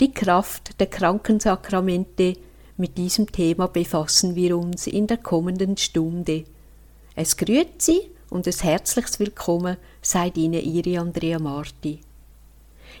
[0.00, 2.32] Die Kraft der Krankensakramente,
[2.78, 6.44] mit diesem Thema befassen wir uns in der kommenden Stunde.
[7.14, 8.00] Es grüßt Sie
[8.30, 12.00] und ein herzliches Willkommen seid Ihnen Ihre Andrea Marti.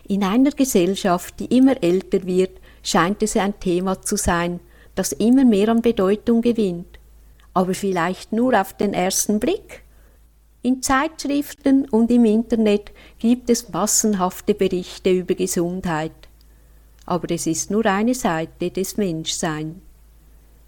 [0.08, 4.60] In einer Gesellschaft, die immer älter wird, scheint es ein Thema zu sein,
[4.94, 6.98] das immer mehr an Bedeutung gewinnt,
[7.54, 9.84] aber vielleicht nur auf den ersten Blick.
[10.60, 16.19] In Zeitschriften und im Internet gibt es massenhafte Berichte über Gesundheit
[17.06, 19.76] aber es ist nur eine Seite des Menschseins.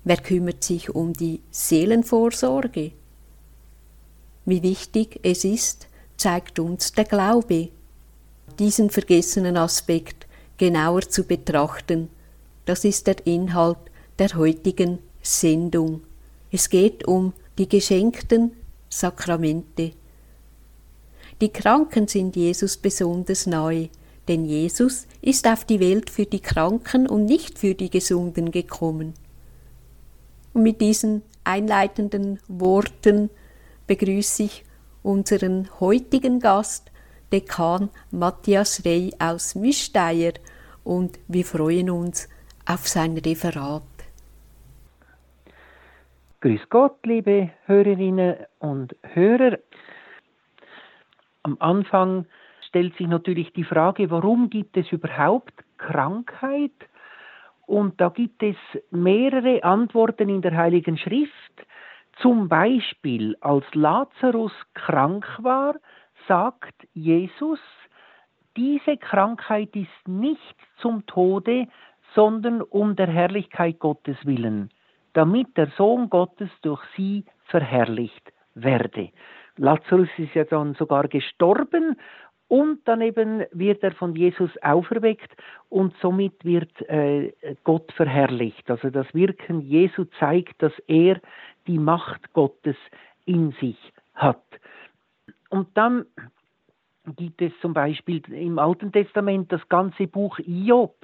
[0.05, 2.93] Wer kümmert sich um die Seelenvorsorge?
[4.45, 5.87] Wie wichtig es ist,
[6.17, 7.69] zeigt uns der Glaube.
[8.59, 10.27] Diesen vergessenen Aspekt
[10.59, 12.09] genauer zu betrachten,
[12.65, 13.79] das ist der Inhalt
[14.19, 16.03] der heutigen Sendung.
[16.51, 18.53] Es geht um die geschenkten
[18.89, 19.93] Sakramente.
[21.41, 23.89] Die Kranken sind Jesus besonders nahe,
[24.29, 29.15] denn Jesus ist auf die Welt für die Kranken und nicht für die Gesunden gekommen.
[30.53, 33.31] Und mit diesen einleitenden Worten
[33.87, 34.65] begrüße ich
[35.03, 36.91] unseren heutigen Gast,
[37.33, 40.33] Dekan Matthias Rey aus Mischsteier,
[40.85, 42.29] und wir freuen uns
[42.67, 43.83] auf sein Referat.
[46.41, 49.59] Grüß Gott, liebe Hörerinnen und Hörer.
[51.45, 52.27] Am Anfang
[52.73, 56.73] stellt sich natürlich die Frage, warum gibt es überhaupt Krankheit?
[57.67, 58.57] Und da gibt es
[58.91, 61.67] mehrere Antworten in der Heiligen Schrift.
[62.23, 65.75] Zum Beispiel, als Lazarus krank war,
[66.27, 67.61] sagt Jesus,
[68.57, 71.69] diese Krankheit ist nicht zum Tode,
[72.15, 74.71] sondern um der Herrlichkeit Gottes willen,
[75.13, 79.11] damit der Sohn Gottes durch sie verherrlicht werde.
[79.57, 81.97] Lazarus ist ja dann sogar gestorben
[82.53, 85.35] und dann eben wird er von Jesus auferweckt
[85.71, 87.33] und somit wird äh,
[87.65, 88.71] Gott verherrlicht.
[88.71, 91.19] Also das Wirken Jesu zeigt, dass er
[91.67, 92.77] die Macht Gottes
[93.25, 93.79] in sich
[94.13, 94.45] hat.
[95.49, 96.05] Und dann
[97.17, 100.95] gibt es zum Beispiel im Alten Testament das ganze Buch Job,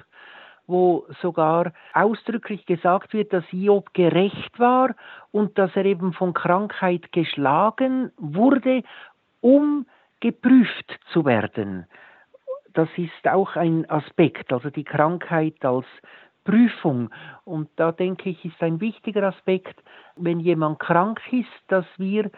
[0.67, 4.95] wo sogar ausdrücklich gesagt wird, dass Job gerecht war
[5.31, 8.83] und dass er eben von Krankheit geschlagen wurde,
[9.41, 9.87] um
[10.19, 11.85] geprüft zu werden.
[12.73, 15.85] Das ist auch ein Aspekt, also die Krankheit als
[16.43, 17.09] Prüfung.
[17.45, 19.81] Und da denke ich, ist ein wichtiger Aspekt,
[20.15, 22.31] wenn jemand krank ist, dass wir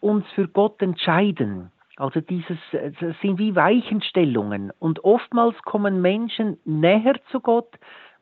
[0.00, 1.70] uns für Gott entscheiden.
[1.96, 4.72] Also dieses das sind wie Weichenstellungen.
[4.78, 7.70] Und oftmals kommen Menschen näher zu Gott,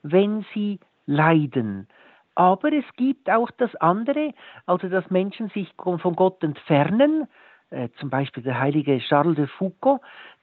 [0.02, 1.88] wenn sie leiden.
[2.34, 4.32] Aber es gibt auch das andere,
[4.66, 7.28] also dass Menschen sich von Gott entfernen,
[7.72, 10.00] äh, zum Beispiel der heilige Charles de Foucault,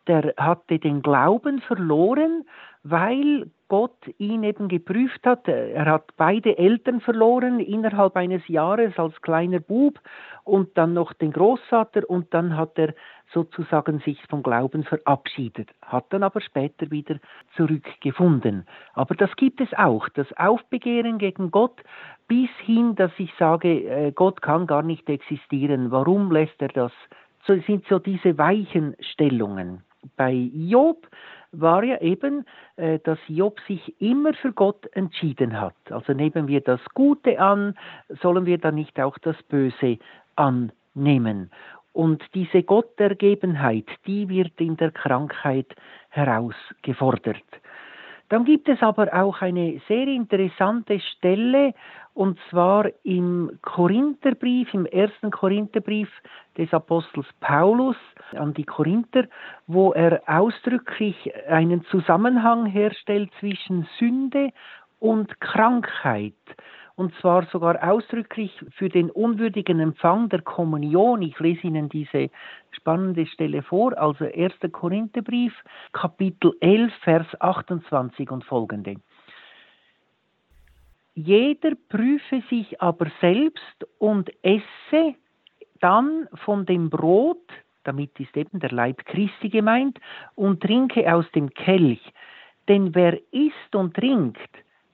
[0.07, 2.45] der hatte den Glauben verloren,
[2.83, 5.47] weil Gott ihn eben geprüft hat.
[5.47, 9.99] Er hat beide Eltern verloren innerhalb eines Jahres als kleiner Bub
[10.43, 12.95] und dann noch den Großvater und dann hat er
[13.31, 17.17] sozusagen sich vom Glauben verabschiedet, hat dann aber später wieder
[17.55, 18.65] zurückgefunden.
[18.93, 21.79] Aber das gibt es auch, das Aufbegehren gegen Gott
[22.29, 25.91] bis hin, dass ich sage, äh, Gott kann gar nicht existieren.
[25.91, 26.93] Warum lässt er das?
[27.45, 29.83] So sind so diese weichen Stellungen.
[30.15, 31.07] Bei Job
[31.51, 32.45] war ja eben,
[32.77, 35.75] äh, dass Job sich immer für Gott entschieden hat.
[35.89, 37.75] Also nehmen wir das Gute an,
[38.21, 39.97] sollen wir dann nicht auch das Böse
[40.35, 41.49] annehmen.
[41.93, 45.75] Und diese Gottergebenheit, die wird in der Krankheit
[46.09, 47.43] herausgefordert.
[48.29, 51.73] Dann gibt es aber auch eine sehr interessante Stelle,
[52.13, 56.09] und zwar im Korintherbrief, im ersten Korintherbrief
[56.57, 57.95] des Apostels Paulus
[58.33, 59.25] an die Korinther,
[59.67, 64.51] wo er ausdrücklich einen Zusammenhang herstellt zwischen Sünde
[64.99, 66.33] und Krankheit
[66.99, 71.21] und zwar sogar ausdrücklich für den unwürdigen Empfang der Kommunion.
[71.21, 72.29] Ich lese Ihnen diese
[72.71, 74.53] spannende Stelle vor, also 1.
[74.73, 75.53] Korintherbrief,
[75.93, 78.95] Kapitel 11, Vers 28 und folgende.
[81.15, 85.15] Jeder prüfe sich aber selbst und esse
[85.79, 87.47] dann von dem Brot,
[87.85, 89.97] damit ist eben der Leib Christi gemeint,
[90.35, 92.01] und trinke aus dem Kelch.
[92.67, 94.49] Denn wer isst und trinkt,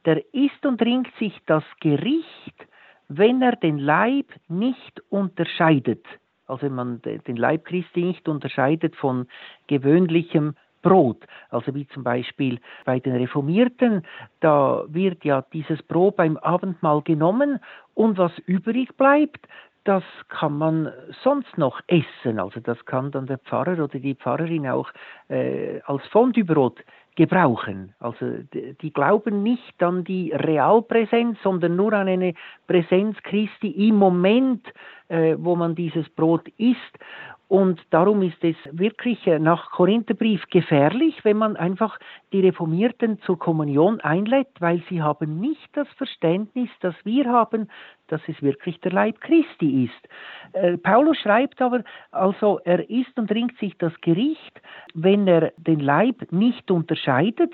[0.06, 2.68] der isst und trinkt sich das Gericht,
[3.08, 6.06] wenn er den Leib nicht unterscheidet.
[6.48, 9.28] Also wenn man den Leib Christi nicht unterscheidet von
[9.68, 11.26] gewöhnlichem Brot.
[11.50, 14.04] Also wie zum Beispiel bei den Reformierten,
[14.40, 17.60] da wird ja dieses Brot beim Abendmahl genommen
[17.96, 19.48] und was übrig bleibt,
[19.86, 20.92] das kann man
[21.24, 22.40] sonst noch essen.
[22.40, 24.90] Also das kann dann der Pfarrer oder die Pfarrerin auch
[25.30, 26.80] äh, als Fondübrot
[27.16, 27.94] gebrauchen.
[28.00, 32.34] Also die glauben nicht an die Realpräsenz, sondern nur an eine
[32.68, 34.66] Präsenz Christi im Moment,
[35.08, 37.00] äh, wo man dieses Brot isst.
[37.48, 42.00] Und darum ist es wirklich äh, nach Korintherbrief gefährlich, wenn man einfach
[42.34, 47.70] die Reformierten zur Kommunion einlädt, weil sie haben nicht das Verständnis, das wir haben,
[48.08, 50.54] dass es wirklich der Leib Christi ist.
[50.54, 54.62] Äh, Paulus schreibt aber, also er isst und trinkt sich das Gericht,
[54.96, 57.54] wenn er den Leib nicht unterscheidet.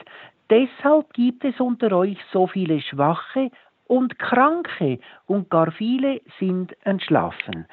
[0.49, 3.51] Deshalb gibt es unter euch so viele Schwache
[3.87, 7.65] und Kranke und gar viele sind entschlafen.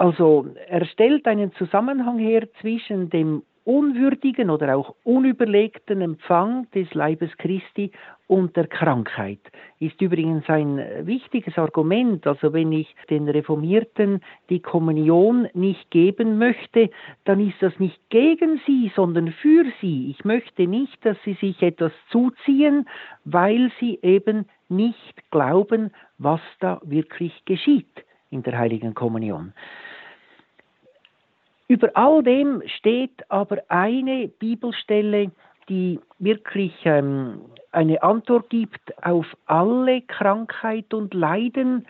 [0.00, 7.30] Also er stellt einen Zusammenhang her zwischen dem unwürdigen oder auch unüberlegten Empfang des Leibes
[7.36, 7.92] Christi
[8.26, 9.40] und der Krankheit.
[9.78, 12.26] Ist übrigens ein wichtiges Argument.
[12.26, 16.88] Also wenn ich den Reformierten die Kommunion nicht geben möchte,
[17.26, 20.10] dann ist das nicht gegen sie, sondern für sie.
[20.10, 22.88] Ich möchte nicht, dass sie sich etwas zuziehen,
[23.26, 29.52] weil sie eben nicht glauben, was da wirklich geschieht in der heiligen Kommunion.
[31.70, 35.30] Über all dem steht aber eine Bibelstelle,
[35.68, 41.86] die wirklich ähm, eine Antwort gibt auf alle Krankheit und Leiden,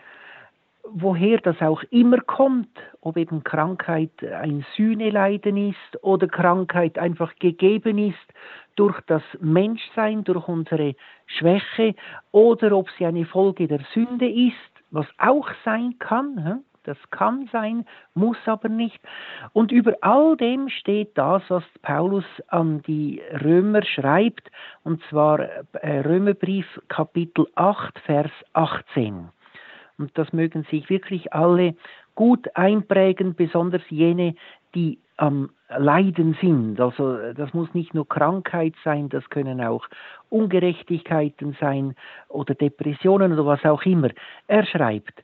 [0.83, 2.69] woher das auch immer kommt,
[3.01, 8.33] ob eben Krankheit ein Sühneleiden ist oder Krankheit einfach gegeben ist
[8.75, 10.93] durch das Menschsein, durch unsere
[11.25, 11.95] Schwäche
[12.31, 14.53] oder ob sie eine Folge der Sünde ist,
[14.91, 16.63] was auch sein kann.
[16.83, 17.85] Das kann sein,
[18.15, 18.99] muss aber nicht.
[19.53, 24.49] Und über all dem steht das, was Paulus an die Römer schreibt,
[24.83, 29.29] und zwar äh, Römerbrief Kapitel 8, Vers 18.
[29.99, 31.75] Und das mögen sich wirklich alle
[32.15, 34.35] gut einprägen, besonders jene,
[34.73, 36.81] die am Leiden sind.
[36.81, 39.87] Also das muss nicht nur Krankheit sein, das können auch
[40.29, 41.95] Ungerechtigkeiten sein
[42.27, 44.09] oder Depressionen oder was auch immer.
[44.47, 45.23] Er schreibt,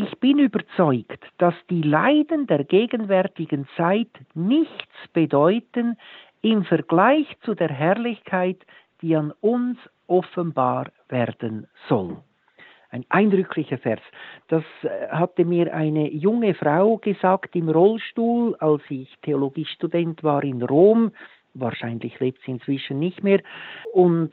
[0.00, 5.96] ich bin überzeugt, dass die Leiden der gegenwärtigen Zeit nichts bedeuten
[6.40, 8.64] im Vergleich zu der Herrlichkeit,
[9.02, 12.16] die an uns offenbar werden soll.
[12.90, 14.00] Ein eindrücklicher Vers.
[14.46, 20.62] Das äh, hatte mir eine junge Frau gesagt im Rollstuhl, als ich Theologiestudent war in
[20.62, 21.12] Rom.
[21.54, 23.40] Wahrscheinlich lebt sie inzwischen nicht mehr.
[23.92, 24.30] Und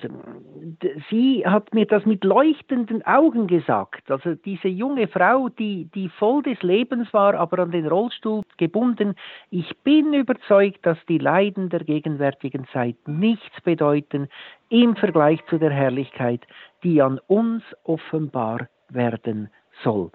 [1.09, 4.11] sie hat mir das mit leuchtenden Augen gesagt.
[4.11, 9.15] Also diese junge Frau, die, die voll des Lebens war, aber an den Rollstuhl gebunden.
[9.49, 14.27] Ich bin überzeugt, dass die Leiden der gegenwärtigen Zeit nichts bedeuten
[14.69, 16.45] im Vergleich zu der Herrlichkeit,
[16.83, 19.49] die an uns offenbar werden
[19.83, 20.11] soll.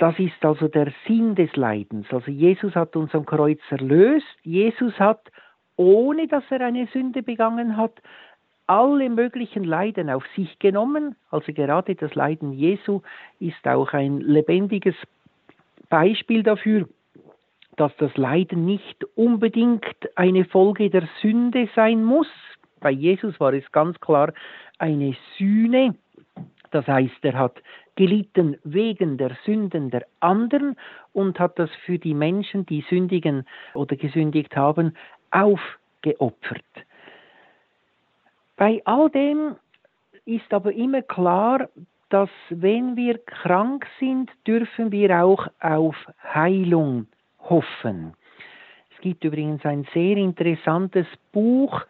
[0.00, 2.06] Das ist also der Sinn des Leidens.
[2.10, 4.26] Also Jesus hat uns am Kreuz erlöst.
[4.42, 5.20] Jesus hat
[5.80, 8.02] ohne dass er eine Sünde begangen hat,
[8.66, 11.16] alle möglichen Leiden auf sich genommen.
[11.30, 13.00] Also gerade das Leiden Jesu
[13.38, 14.94] ist auch ein lebendiges
[15.88, 16.86] Beispiel dafür,
[17.76, 19.86] dass das Leiden nicht unbedingt
[20.16, 22.28] eine Folge der Sünde sein muss.
[22.80, 24.34] Bei Jesus war es ganz klar
[24.78, 25.94] eine Sühne.
[26.72, 27.54] Das heißt, er hat
[27.96, 30.76] gelitten wegen der Sünden der anderen
[31.14, 34.94] und hat das für die Menschen, die sündigen oder gesündigt haben,
[35.30, 36.64] aufgeopfert.
[38.56, 39.56] Bei all dem
[40.24, 41.68] ist aber immer klar,
[42.10, 47.06] dass wenn wir krank sind, dürfen wir auch auf Heilung
[47.38, 48.14] hoffen.
[48.94, 51.80] Es gibt übrigens ein sehr interessantes Buch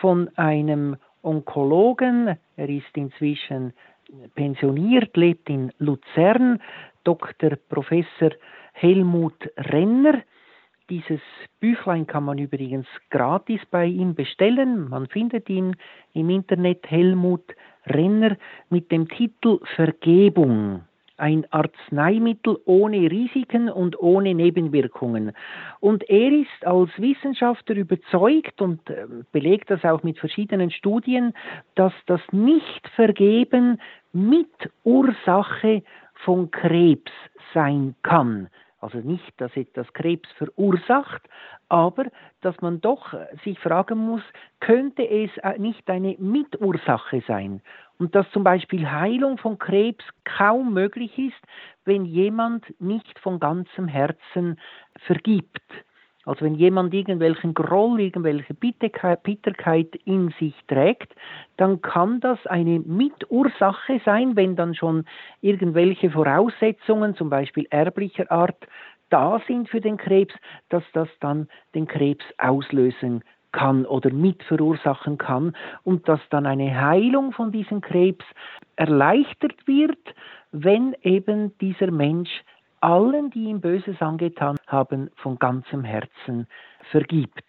[0.00, 3.72] von einem Onkologen, er ist inzwischen
[4.34, 6.60] pensioniert, lebt in Luzern,
[7.04, 7.56] Dr.
[7.68, 8.30] Professor
[8.72, 10.22] Helmut Renner.
[10.90, 11.20] Dieses
[11.60, 14.88] Büchlein kann man übrigens gratis bei ihm bestellen.
[14.88, 15.76] Man findet ihn
[16.14, 17.42] im Internet Helmut
[17.84, 18.38] Renner
[18.70, 20.84] mit dem Titel Vergebung.
[21.18, 25.32] Ein Arzneimittel ohne Risiken und ohne Nebenwirkungen.
[25.80, 31.34] Und er ist als Wissenschaftler überzeugt und ähm, belegt das auch mit verschiedenen Studien,
[31.74, 33.78] dass das Nichtvergeben
[34.12, 34.48] mit
[34.84, 35.82] Ursache
[36.24, 37.12] von Krebs
[37.52, 38.48] sein kann.
[38.80, 41.22] Also nicht, dass etwas Krebs verursacht,
[41.68, 42.06] aber
[42.40, 43.12] dass man doch
[43.44, 44.22] sich fragen muss,
[44.60, 47.60] könnte es nicht eine Mitursache sein?
[47.98, 51.40] Und dass zum Beispiel Heilung von Krebs kaum möglich ist,
[51.84, 54.60] wenn jemand nicht von ganzem Herzen
[55.06, 55.60] vergibt.
[56.28, 61.14] Also wenn jemand irgendwelchen Groll, irgendwelche Bitterkeit in sich trägt,
[61.56, 65.06] dann kann das eine Mitursache sein, wenn dann schon
[65.40, 68.68] irgendwelche Voraussetzungen, zum Beispiel erblicher Art,
[69.08, 70.34] da sind für den Krebs,
[70.68, 76.78] dass das dann den Krebs auslösen kann oder mit verursachen kann und dass dann eine
[76.78, 78.26] Heilung von diesem Krebs
[78.76, 80.14] erleichtert wird,
[80.52, 82.42] wenn eben dieser Mensch
[82.80, 86.46] allen, die ihm Böses angetan haben, von ganzem Herzen
[86.90, 87.44] vergibt.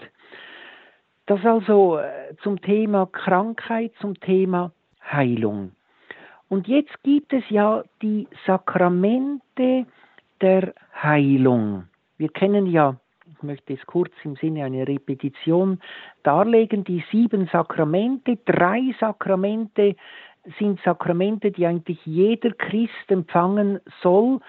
[1.26, 4.72] Das also äh, zum Thema Krankheit, zum Thema
[5.12, 5.72] Heilung.
[6.48, 9.86] Und jetzt gibt es ja die Sakramente
[10.42, 11.84] der Heilung.
[12.18, 12.96] Wir kennen ja,
[13.28, 15.80] ich möchte es kurz im Sinne einer Repetition
[16.24, 18.38] darlegen, die sieben Sakramente.
[18.46, 19.96] Drei Sakramente
[20.58, 24.40] sind Sakramente, die eigentlich jeder Christ empfangen soll,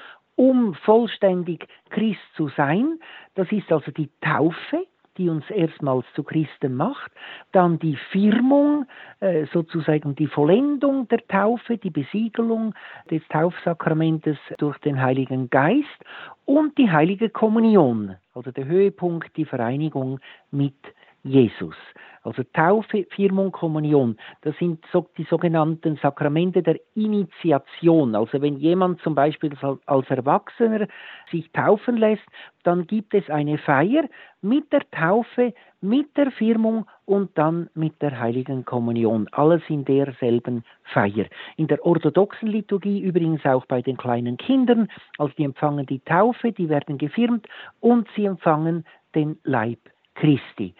[0.40, 2.98] um vollständig Christ zu sein.
[3.34, 4.86] Das ist also die Taufe,
[5.18, 7.12] die uns erstmals zu Christen macht,
[7.52, 8.86] dann die Firmung,
[9.18, 12.74] äh, sozusagen die Vollendung der Taufe, die Besiegelung
[13.10, 16.04] des Taufsakramentes durch den Heiligen Geist
[16.46, 20.20] und die heilige Kommunion, also der Höhepunkt, die Vereinigung
[20.50, 20.74] mit
[21.22, 21.76] Jesus.
[22.22, 28.14] Also Taufe, Firmung, Kommunion, das sind so die sogenannten Sakramente der Initiation.
[28.14, 29.52] Also wenn jemand zum Beispiel
[29.86, 30.86] als Erwachsener
[31.30, 32.24] sich taufen lässt,
[32.62, 34.04] dann gibt es eine Feier
[34.42, 39.26] mit der Taufe, mit der Firmung und dann mit der heiligen Kommunion.
[39.32, 40.62] Alles in derselben
[40.92, 41.24] Feier.
[41.56, 46.52] In der orthodoxen Liturgie übrigens auch bei den kleinen Kindern, also die empfangen die Taufe,
[46.52, 47.46] die werden gefirmt
[47.80, 48.84] und sie empfangen
[49.14, 49.78] den Leib
[50.14, 50.74] Christi.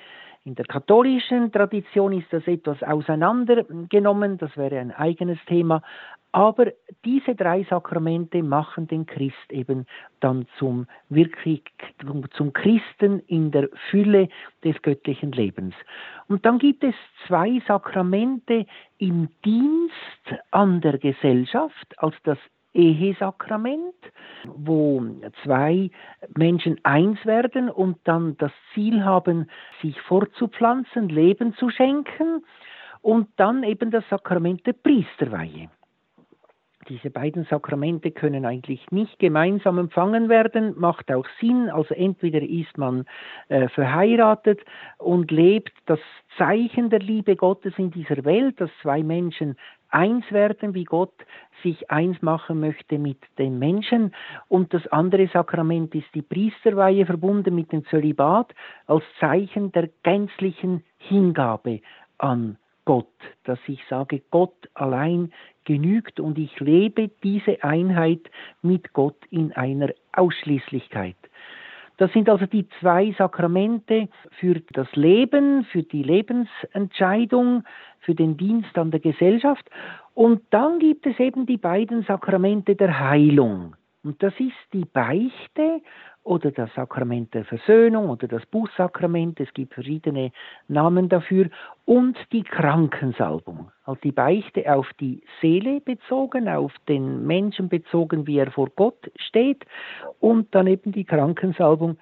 [0.45, 5.83] In der katholischen Tradition ist das etwas auseinandergenommen, das wäre ein eigenes Thema.
[6.33, 6.73] Aber
[7.05, 9.85] diese drei Sakramente machen den Christ eben
[10.21, 11.63] dann zum wirklich
[12.37, 14.29] zum Christen in der Fülle
[14.65, 15.75] des göttlichen Lebens.
[16.29, 16.95] Und dann gibt es
[17.27, 18.65] zwei Sakramente
[18.99, 22.39] im Dienst an der Gesellschaft, als das
[22.73, 23.95] Ehesakrament,
[24.45, 25.03] wo
[25.43, 25.91] zwei
[26.37, 29.49] Menschen eins werden und dann das Ziel haben,
[29.83, 32.45] sich fortzupflanzen, Leben zu schenken
[33.03, 35.69] und dann eben das Sakrament der Priesterweihe.
[36.89, 41.71] Diese beiden Sakramente können eigentlich nicht gemeinsam empfangen werden, macht auch Sinn.
[41.71, 43.05] Also entweder ist man
[43.49, 44.61] äh, verheiratet
[44.99, 46.01] und lebt das
[46.39, 49.57] Zeichen der Liebe Gottes in dieser Welt, dass zwei Menschen
[49.91, 51.15] eins werden, wie Gott
[51.63, 54.15] sich eins machen möchte mit den Menschen.
[54.49, 58.55] Und das andere Sakrament ist die Priesterweihe verbunden mit dem Zölibat
[58.87, 61.81] als Zeichen der gänzlichen Hingabe
[62.19, 63.07] an Gott,
[63.45, 65.33] dass ich sage, Gott allein
[65.65, 68.31] genügt und ich lebe diese Einheit
[68.63, 71.17] mit Gott in einer Ausschließlichkeit.
[72.01, 77.65] Das sind also die zwei Sakramente für das Leben, für die Lebensentscheidung,
[77.99, 79.69] für den Dienst an der Gesellschaft.
[80.15, 83.77] Und dann gibt es eben die beiden Sakramente der Heilung.
[84.03, 85.83] Und das ist die Beichte
[86.31, 90.31] oder das Sakrament der Versöhnung oder das Bußsakrament, es gibt verschiedene
[90.69, 91.51] Namen dafür,
[91.87, 98.39] und die Krankensalbung, also die Beichte auf die Seele bezogen, auf den Menschen bezogen, wie
[98.39, 99.67] er vor Gott steht,
[100.21, 101.99] und dann eben die Krankensalbung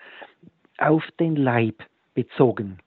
[0.77, 1.83] auf den Leib
[2.13, 2.81] bezogen.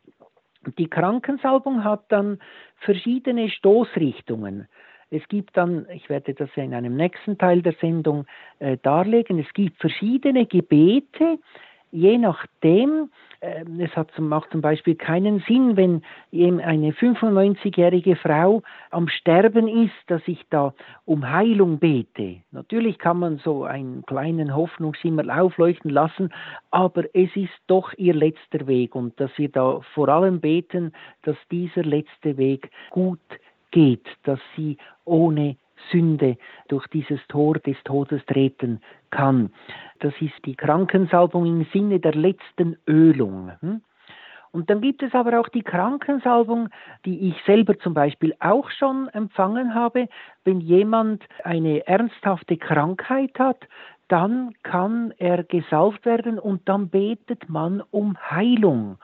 [0.77, 2.37] Die Krankensalbung hat dann
[2.77, 4.67] verschiedene Stoßrichtungen.
[5.11, 8.25] Es gibt dann, ich werde das in einem nächsten Teil der Sendung
[8.59, 11.37] äh, darlegen, es gibt verschiedene Gebete,
[11.91, 13.09] je nachdem,
[13.41, 16.01] äh, es hat, macht zum Beispiel keinen Sinn, wenn
[16.61, 22.37] eine 95-jährige Frau am Sterben ist, dass ich da um Heilung bete.
[22.51, 26.29] Natürlich kann man so einen kleinen Hoffnungsschimmer aufleuchten lassen,
[26.69, 31.35] aber es ist doch ihr letzter Weg und dass wir da vor allem beten, dass
[31.51, 33.19] dieser letzte Weg gut
[33.71, 35.57] geht, dass sie ohne
[35.91, 36.37] Sünde
[36.67, 39.51] durch dieses Tor des Todes treten kann.
[39.99, 43.51] Das ist die Krankensalbung im Sinne der letzten Ölung.
[43.61, 43.81] Hm?
[44.51, 46.69] Und dann gibt es aber auch die Krankensalbung,
[47.05, 50.09] die ich selber zum Beispiel auch schon empfangen habe.
[50.43, 53.65] Wenn jemand eine ernsthafte Krankheit hat,
[54.09, 58.97] dann kann er gesalbt werden und dann betet man um Heilung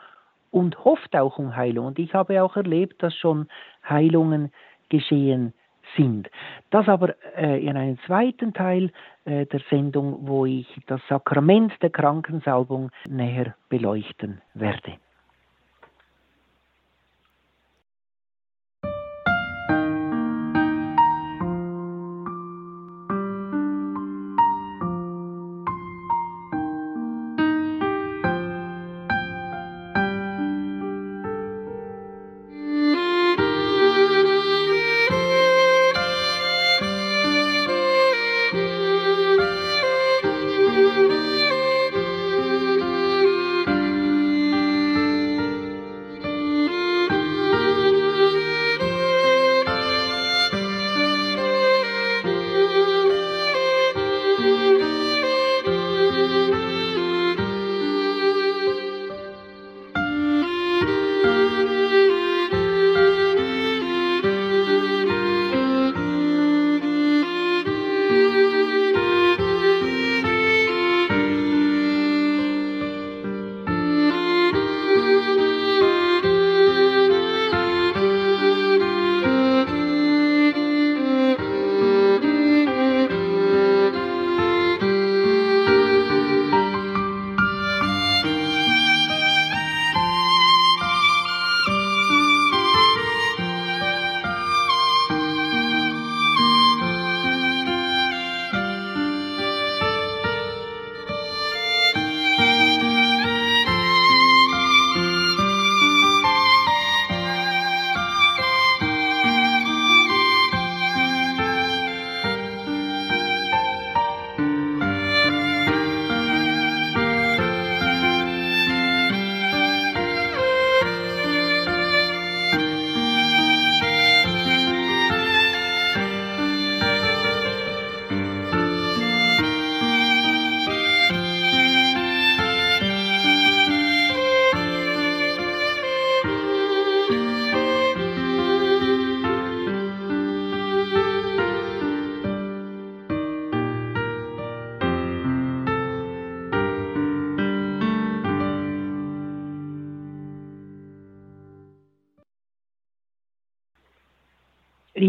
[0.58, 1.88] und hofft auch um Heilung.
[1.88, 3.48] Und ich habe auch erlebt, dass schon
[3.88, 4.52] Heilungen
[4.90, 5.54] geschehen
[5.96, 6.30] sind.
[6.70, 8.92] Das aber äh, in einem zweiten Teil
[9.26, 14.94] äh, der Sendung, wo ich das Sakrament der Krankensalbung näher beleuchten werde.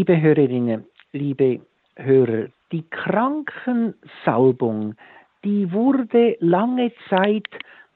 [0.09, 1.61] Liebe Hörerinnen, liebe
[1.95, 4.95] Hörer, die Krankensalbung,
[5.43, 7.47] die wurde lange Zeit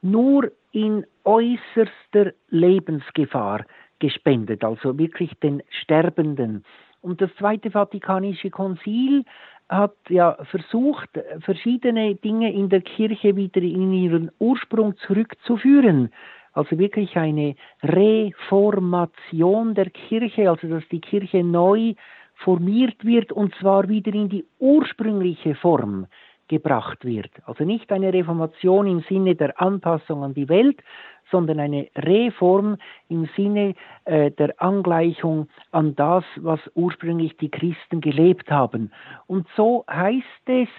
[0.03, 3.65] nur in äußerster Lebensgefahr
[3.97, 6.63] gespendet, also wirklich den Sterbenden.
[7.01, 9.25] Und das Zweite Vatikanische Konzil
[9.67, 16.11] hat ja versucht, verschiedene Dinge in der Kirche wieder in ihren Ursprung zurückzuführen.
[16.53, 21.95] Also wirklich eine Reformation der Kirche, also dass die Kirche neu
[22.35, 26.07] formiert wird und zwar wieder in die ursprüngliche Form
[26.47, 27.31] gebracht wird.
[27.45, 30.83] Also nicht eine Reformation im Sinne der Anpassung an die Welt,
[31.31, 32.77] sondern eine Reform
[33.09, 38.91] im Sinne äh, der Angleichung an das, was ursprünglich die Christen gelebt haben.
[39.25, 40.69] Und so heißt es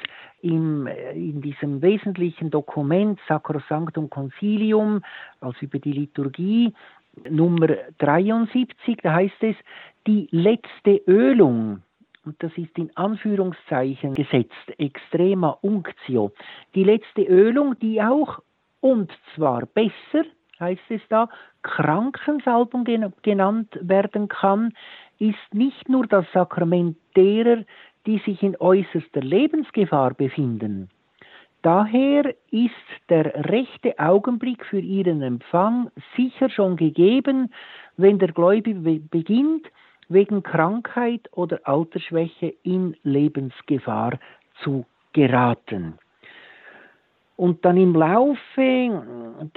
[0.45, 5.03] im, äh, in diesem wesentlichen Dokument Sacrosanctum Concilium,
[5.41, 6.73] also über die Liturgie,
[7.31, 9.57] Nummer 73, da heißt es,
[10.07, 11.83] die letzte Ölung,
[12.25, 16.33] und das ist in Anführungszeichen gesetzt, extrema unctio,
[16.75, 18.41] die letzte Ölung, die auch,
[18.81, 20.25] und zwar besser,
[20.61, 21.29] heißt es da,
[21.63, 22.85] Krankensalbung
[23.23, 24.75] genannt werden kann,
[25.19, 27.65] ist nicht nur das Sakrament derer,
[28.07, 30.91] die sich in äußerster Lebensgefahr befinden.
[31.63, 32.75] Daher ist
[33.09, 37.53] der rechte Augenblick für ihren Empfang sicher schon gegeben,
[37.97, 39.67] wenn der Gläubige beginnt,
[40.09, 44.19] wegen Krankheit oder Altersschwäche in Lebensgefahr
[44.63, 45.99] zu geraten.
[47.37, 49.03] Und dann im Laufe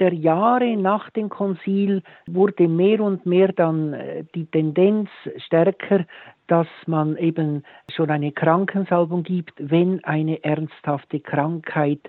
[0.00, 6.04] der Jahre nach dem Konzil wurde mehr und mehr dann äh, die Tendenz stärker,
[6.48, 12.00] dass man eben schon eine Krankensalbung gibt, wenn eine ernsthafte Krankheit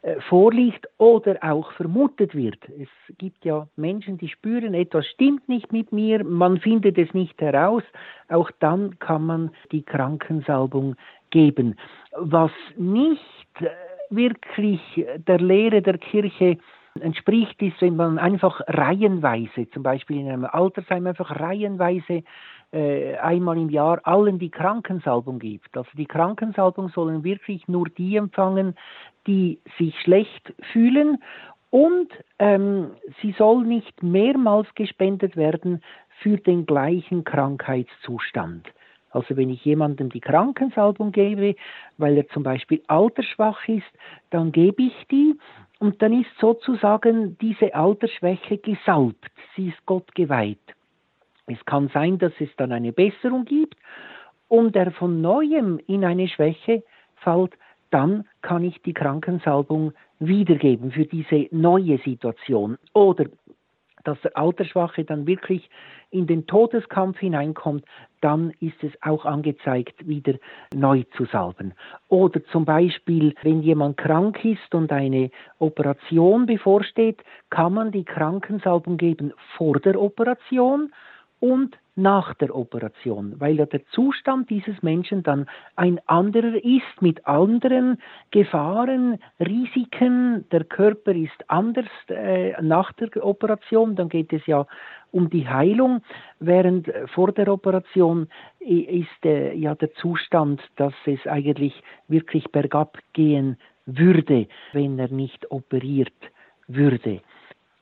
[0.00, 2.58] äh, vorliegt oder auch vermutet wird.
[2.80, 7.40] Es gibt ja Menschen, die spüren, etwas stimmt nicht mit mir, man findet es nicht
[7.40, 7.82] heraus.
[8.28, 10.94] Auch dann kann man die Krankensalbung
[11.30, 11.74] geben.
[12.16, 13.26] Was nicht
[13.60, 13.66] äh,
[14.10, 14.80] wirklich
[15.26, 16.58] der Lehre der Kirche
[17.00, 22.22] entspricht, ist, wenn man einfach reihenweise, zum Beispiel in einem Altersheim einfach reihenweise
[22.72, 25.76] äh, einmal im Jahr allen die Krankensalbung gibt.
[25.76, 28.74] Also die Krankensalbung sollen wirklich nur die empfangen,
[29.26, 31.18] die sich schlecht fühlen
[31.70, 35.82] und ähm, sie soll nicht mehrmals gespendet werden
[36.20, 38.66] für den gleichen Krankheitszustand.
[39.10, 41.56] Also wenn ich jemandem die Krankensalbung gebe,
[41.96, 43.86] weil er zum Beispiel altersschwach ist,
[44.30, 45.34] dann gebe ich die
[45.78, 49.30] und dann ist sozusagen diese Altersschwäche gesalbt.
[49.56, 50.58] Sie ist Gott geweiht.
[51.46, 53.76] Es kann sein, dass es dann eine Besserung gibt
[54.48, 56.82] und er von neuem in eine Schwäche
[57.16, 57.52] fällt,
[57.90, 62.76] dann kann ich die Krankensalbung wiedergeben für diese neue Situation.
[62.92, 63.26] Oder
[64.04, 65.68] dass der Altersschwache dann wirklich
[66.10, 67.84] in den Todeskampf hineinkommt,
[68.20, 70.34] dann ist es auch angezeigt, wieder
[70.74, 71.74] neu zu salben.
[72.08, 78.96] Oder zum Beispiel, wenn jemand krank ist und eine Operation bevorsteht, kann man die Krankensalbung
[78.96, 80.92] geben vor der Operation
[81.40, 87.26] und nach der Operation, weil ja der Zustand dieses Menschen dann ein anderer ist mit
[87.26, 87.98] anderen
[88.30, 90.48] Gefahren, Risiken.
[90.52, 94.64] Der Körper ist anders äh, nach der Operation, dann geht es ja
[95.10, 96.02] um die Heilung,
[96.38, 98.28] während vor der Operation
[98.60, 105.50] ist äh, ja der Zustand, dass es eigentlich wirklich bergab gehen würde, wenn er nicht
[105.50, 106.12] operiert
[106.68, 107.22] würde.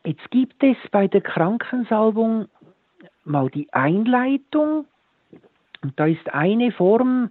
[0.07, 2.47] Jetzt gibt es bei der Krankensalbung
[3.27, 4.87] mal die Einleitung.
[5.83, 7.31] Und da ist eine Form,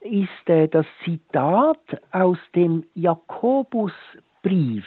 [0.00, 1.80] ist äh, das Zitat
[2.12, 4.86] aus dem Jakobusbrief.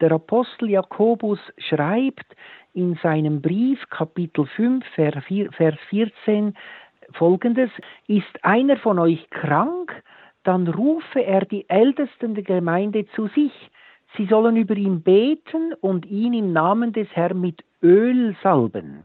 [0.00, 2.26] Der Apostel Jakobus schreibt
[2.74, 6.54] in seinem Brief Kapitel 5, Vers 14
[7.12, 7.70] folgendes,
[8.06, 9.92] ist einer von euch krank,
[10.44, 13.52] dann rufe er die Ältesten der Gemeinde zu sich.
[14.16, 19.04] Sie sollen über ihn beten und ihn im Namen des Herrn mit Öl salben.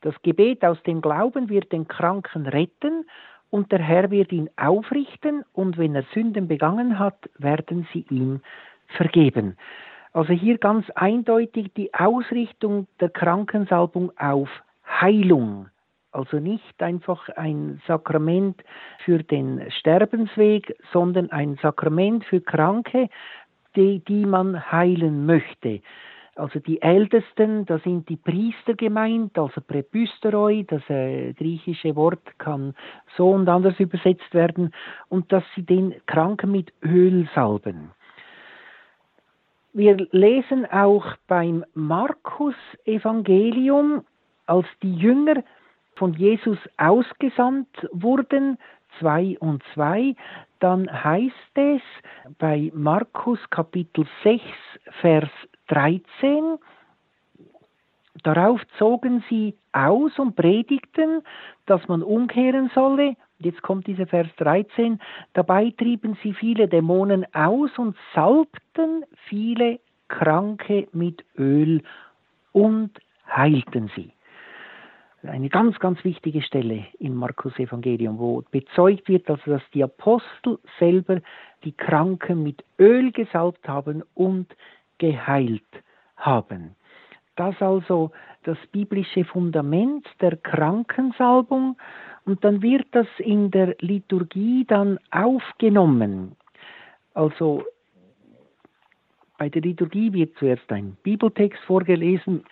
[0.00, 3.06] Das Gebet aus dem Glauben wird den Kranken retten
[3.50, 8.40] und der Herr wird ihn aufrichten und wenn er Sünden begangen hat, werden sie ihm
[8.86, 9.56] vergeben.
[10.12, 14.48] Also hier ganz eindeutig die Ausrichtung der Krankensalbung auf
[14.86, 15.68] Heilung.
[16.12, 18.62] Also nicht einfach ein Sakrament
[19.04, 23.08] für den Sterbensweg, sondern ein Sakrament für Kranke,
[23.76, 25.80] die, die man heilen möchte.
[26.38, 32.74] Also die Ältesten, da sind die Priester gemeint, also Präpysteroi, das äh, griechische Wort kann
[33.16, 34.72] so und anders übersetzt werden,
[35.08, 37.90] und dass sie den Kranken mit Öl salben.
[39.72, 44.04] Wir lesen auch beim Markus Evangelium,
[44.46, 45.42] als die Jünger
[45.96, 48.58] von Jesus ausgesandt wurden,
[49.00, 50.14] zwei und zwei,
[50.60, 51.82] dann heißt es
[52.38, 54.42] bei Markus Kapitel 6,
[55.00, 55.30] Vers
[55.68, 56.58] 13,
[58.24, 61.22] Darauf zogen sie aus und predigten,
[61.66, 63.16] dass man umkehren solle.
[63.38, 64.98] Jetzt kommt dieser Vers 13.
[65.34, 71.82] Dabei trieben sie viele Dämonen aus und salbten viele Kranke mit Öl
[72.52, 74.12] und heilten sie
[75.22, 80.58] eine ganz, ganz wichtige Stelle im Markus Evangelium, wo bezeugt wird, also dass die Apostel
[80.78, 81.20] selber
[81.64, 84.46] die Kranken mit Öl gesalbt haben und
[84.98, 85.62] geheilt
[86.16, 86.76] haben.
[87.36, 88.10] Das also
[88.44, 91.76] das biblische Fundament der Krankensalbung
[92.24, 96.36] und dann wird das in der Liturgie dann aufgenommen.
[97.14, 97.64] Also
[99.38, 102.44] bei der Liturgie wird zuerst ein Bibeltext vorgelesen,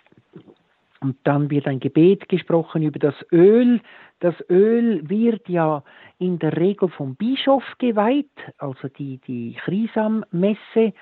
[0.99, 3.81] und dann wird ein Gebet gesprochen über das Öl.
[4.19, 5.83] Das Öl wird ja
[6.19, 10.93] in der Regel vom Bischof geweiht, also die, die Chrisam-Messe,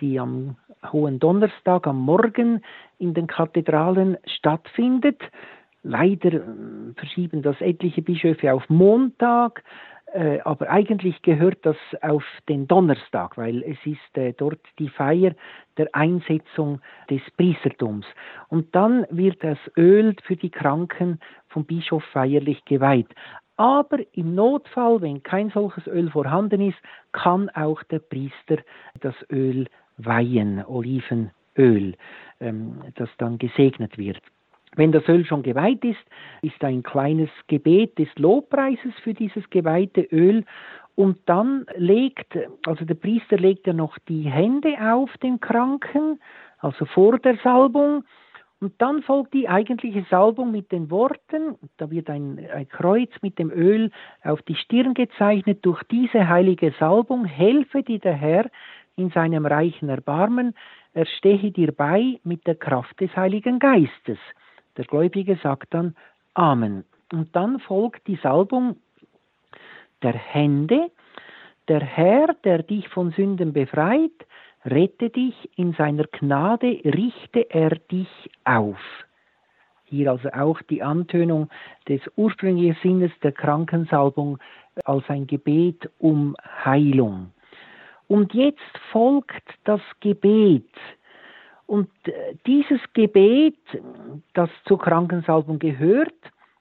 [0.00, 0.56] die am
[0.92, 2.62] Hohen Donnerstag am Morgen
[2.98, 5.20] in den Kathedralen stattfindet.
[5.82, 6.40] Leider äh,
[6.96, 9.64] verschieben das etliche Bischöfe auf Montag.
[10.12, 15.32] Äh, aber eigentlich gehört das auf den Donnerstag, weil es ist äh, dort die Feier
[15.76, 18.06] der Einsetzung des Priestertums.
[18.48, 23.08] Und dann wird das Öl für die Kranken vom Bischof feierlich geweiht.
[23.56, 26.78] Aber im Notfall, wenn kein solches Öl vorhanden ist,
[27.12, 28.58] kann auch der Priester
[29.00, 29.66] das Öl
[29.98, 31.96] weihen, Olivenöl,
[32.40, 34.22] ähm, das dann gesegnet wird.
[34.78, 35.98] Wenn das Öl schon geweiht ist,
[36.40, 40.44] ist ein kleines Gebet des Lobpreises für dieses geweihte Öl.
[40.94, 46.20] Und dann legt, also der Priester legt ja noch die Hände auf den Kranken,
[46.58, 48.04] also vor der Salbung,
[48.60, 53.40] und dann folgt die eigentliche Salbung mit den Worten, da wird ein, ein, Kreuz mit
[53.40, 53.90] dem Öl
[54.22, 58.48] auf die Stirn gezeichnet, durch diese heilige Salbung helfe dir der Herr
[58.94, 60.54] in seinem reichen Erbarmen,
[60.94, 64.18] er stehe dir bei mit der Kraft des Heiligen Geistes.
[64.78, 65.94] Der Gläubige sagt dann
[66.34, 66.84] Amen.
[67.12, 68.76] Und dann folgt die Salbung
[70.02, 70.90] der Hände.
[71.66, 74.12] Der Herr, der dich von Sünden befreit,
[74.64, 78.78] rette dich in seiner Gnade, richte er dich auf.
[79.84, 81.48] Hier also auch die Antönung
[81.88, 84.38] des ursprünglichen Sinnes der Krankensalbung
[84.84, 87.32] als ein Gebet um Heilung.
[88.06, 90.70] Und jetzt folgt das Gebet
[91.68, 93.58] und äh, dieses Gebet,
[94.32, 96.14] das zur Krankensalbung gehört,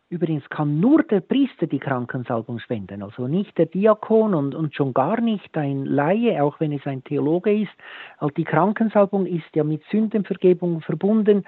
[0.10, 4.94] übrigens kann nur der Priester die Krankensalbung spenden, also nicht der Diakon und, und schon
[4.94, 7.72] gar nicht ein Laie, auch wenn es ein Theologe ist.
[8.18, 11.46] Also die Krankensalbung ist ja mit Sündenvergebung verbunden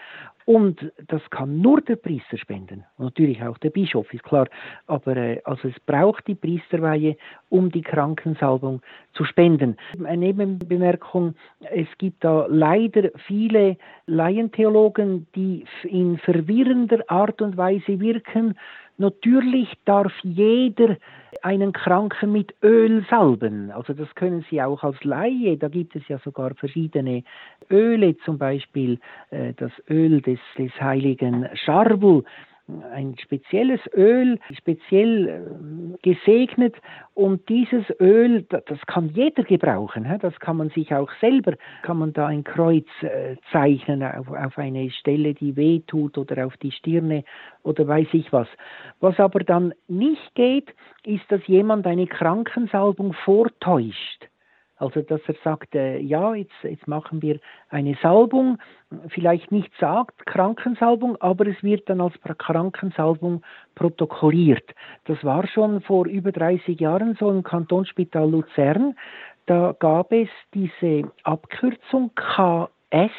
[0.50, 2.84] und das kann nur der Priester spenden.
[2.98, 4.48] natürlich auch der Bischof, ist klar.
[4.88, 7.18] Aber äh, also es braucht die Priesterweihe,
[7.50, 8.82] um die Krankensalbung
[9.14, 9.78] zu spenden.
[10.04, 11.36] Eine Nebenbemerkung,
[11.70, 18.56] es gibt da leider viele Laientheologen, die in verwirrender Art und Weise wirken.
[19.00, 20.98] Natürlich darf jeder
[21.42, 23.72] einen Kranken mit Öl salben.
[23.72, 25.56] Also das können Sie auch als Laie.
[25.58, 27.24] Da gibt es ja sogar verschiedene
[27.72, 32.26] Öle, zum Beispiel äh, das Öl des, des heiligen Scharbel
[32.92, 36.76] ein spezielles Öl, speziell äh, gesegnet
[37.14, 41.54] und dieses Öl, das kann jeder gebrauchen, das kann man sich auch selber,
[41.84, 46.56] kann man da ein Kreuz äh, zeichnen auf eine Stelle, die weh tut oder auf
[46.58, 47.24] die Stirne
[47.64, 48.48] oder weiß ich was.
[49.00, 54.29] Was aber dann nicht geht, ist, dass jemand eine Krankensalbung vortäuscht.
[54.80, 58.58] Also, dass er sagt, äh, ja, jetzt, jetzt machen wir eine Salbung,
[59.10, 63.44] vielleicht nicht sagt Krankensalbung, aber es wird dann als Krankensalbung
[63.76, 64.74] protokolliert.
[65.04, 68.96] Das war schon vor über 30 Jahren so im Kantonsspital Luzern.
[69.48, 73.12] Da gab es diese Abkürzung KS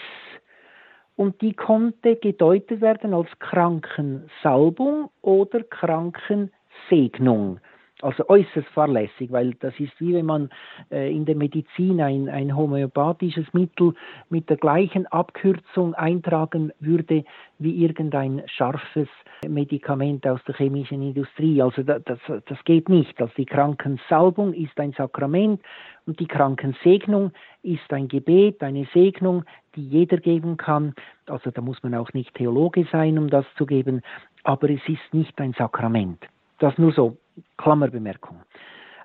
[1.16, 7.60] und die konnte gedeutet werden als Krankensalbung oder Krankensegnung
[8.02, 10.50] also äußerst fahrlässig, weil das ist wie wenn man
[10.90, 13.94] äh, in der Medizin ein, ein homöopathisches Mittel
[14.28, 17.24] mit der gleichen Abkürzung eintragen würde
[17.58, 19.08] wie irgendein scharfes
[19.46, 21.60] Medikament aus der chemischen Industrie.
[21.62, 23.20] Also das, das, das geht nicht.
[23.20, 25.60] Also die Krankensalbung ist ein Sakrament
[26.06, 27.32] und die Krankensegnung
[27.62, 29.44] ist ein Gebet, eine Segnung,
[29.76, 30.94] die jeder geben kann.
[31.26, 34.02] Also da muss man auch nicht Theologe sein, um das zu geben,
[34.42, 36.26] aber es ist nicht ein Sakrament.
[36.60, 37.16] Das nur so
[37.56, 38.42] Klammerbemerkung.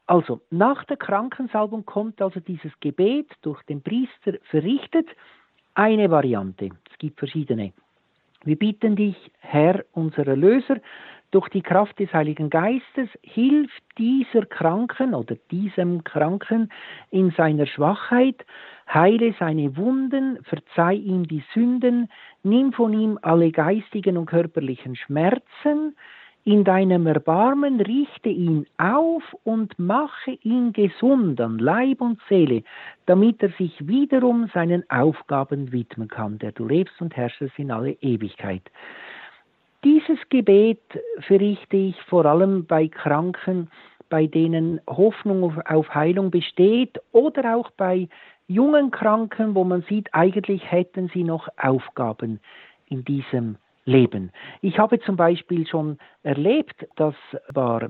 [0.08, 5.08] Also, nach der Krankensalbung kommt also dieses Gebet durch den Priester verrichtet.
[5.74, 7.74] Eine Variante, es gibt verschiedene.
[8.44, 10.80] Wir bitten dich, Herr, unser Erlöser,
[11.32, 16.70] durch die Kraft des Heiligen Geistes hilft dieser Kranken oder diesem Kranken
[17.10, 18.46] in seiner Schwachheit,
[18.94, 22.10] heile seine Wunden, verzeih ihm die Sünden,
[22.44, 25.96] nimm von ihm alle geistigen und körperlichen Schmerzen,
[26.46, 32.64] in deinem Erbarmen richte ihn auf und mache ihn gesund an Leib und Seele,
[33.08, 37.94] damit er sich wiederum seinen Aufgaben widmen kann, der du lebst und herrschest in alle
[37.94, 38.62] Ewigkeit.
[39.84, 40.82] Dieses Gebet
[41.22, 43.72] verrichte ich vor allem bei Kranken,
[44.10, 48.08] bei denen Hoffnung auf Heilung besteht oder auch bei
[48.48, 52.40] jungen Kranken, wo man sieht, eigentlich hätten sie noch Aufgaben
[52.88, 54.32] in diesem leben.
[54.62, 57.14] Ich habe zum Beispiel schon erlebt, das
[57.54, 57.88] war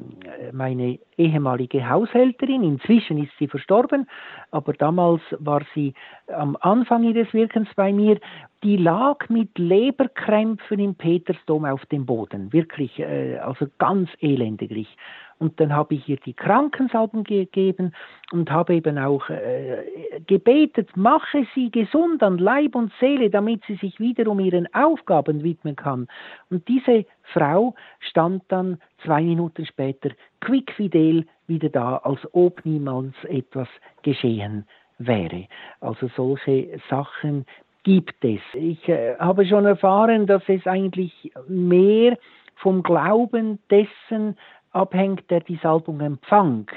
[0.52, 4.08] meine ehemalige Haushälterin, inzwischen ist sie verstorben,
[4.52, 5.94] aber damals war sie
[6.28, 8.20] am Anfang ihres Wirkens bei mir,
[8.64, 14.98] die lag mit Leberkrämpfen im Petersdom auf dem Boden, wirklich, äh, also ganz elendiglich.
[15.38, 17.94] Und dann habe ich ihr die Krankensalben gegeben
[18.32, 23.76] und habe eben auch äh, gebetet, mache sie gesund an Leib und Seele, damit sie
[23.76, 26.08] sich wiederum ihren Aufgaben widmen kann.
[26.50, 33.68] Und diese Frau stand dann zwei Minuten später quickfidel wieder da, als ob niemals etwas
[34.04, 34.66] geschehen
[34.98, 35.48] wäre.
[35.82, 37.46] Also solche Sachen
[37.84, 38.42] gibt es.
[38.54, 42.18] Ich äh, habe schon erfahren, dass es eigentlich mehr
[42.56, 44.38] vom Glauben dessen
[44.76, 46.70] abhängt, der die Salbung empfängt,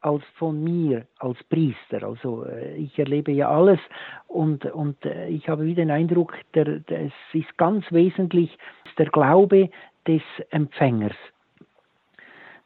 [0.00, 2.02] als von mir als Priester.
[2.02, 3.78] Also äh, ich erlebe ja alles
[4.26, 8.58] und, und äh, ich habe wieder den Eindruck, der, der, es ist ganz wesentlich
[8.98, 9.70] der Glaube
[10.06, 11.16] des Empfängers.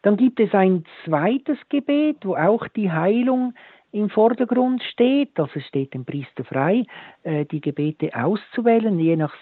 [0.03, 3.55] Dann gibt es ein zweites Gebet, wo auch die Heilung
[3.93, 5.39] im Vordergrund steht.
[5.39, 6.85] Also steht dem Priester frei,
[7.23, 9.35] äh, die Gebete auszuwählen, je nach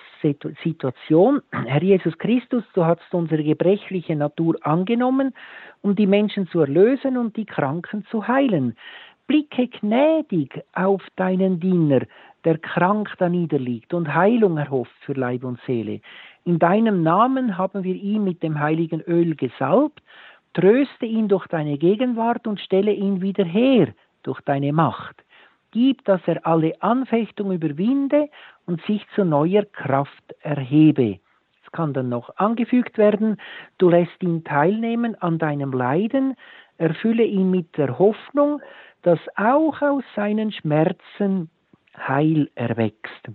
[0.62, 1.42] Situation.
[1.52, 5.34] Herr Jesus Christus, du hast unsere gebrechliche Natur angenommen,
[5.82, 8.76] um die Menschen zu erlösen und die Kranken zu heilen.
[9.26, 12.02] Blicke gnädig auf deinen Diener,
[12.44, 16.00] der krank da niederliegt und Heilung erhofft für Leib und Seele.
[16.44, 20.02] In deinem Namen haben wir ihn mit dem heiligen Öl gesalbt.
[20.52, 25.24] Tröste ihn durch deine Gegenwart und stelle ihn wieder her durch deine Macht.
[25.70, 28.28] Gib, dass er alle Anfechtung überwinde
[28.66, 31.18] und sich zu neuer Kraft erhebe.
[31.64, 33.38] Es kann dann noch angefügt werden,
[33.78, 36.34] du lässt ihn teilnehmen an deinem Leiden,
[36.78, 38.60] erfülle ihn mit der Hoffnung,
[39.02, 41.50] dass auch aus seinen Schmerzen
[41.96, 43.30] Heil erwächst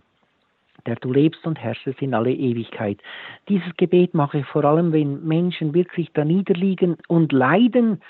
[0.86, 3.00] der du lebst und herrschest in alle Ewigkeit.
[3.48, 8.02] Dieses Gebet mache ich vor allem, wenn Menschen wirklich da niederliegen und leiden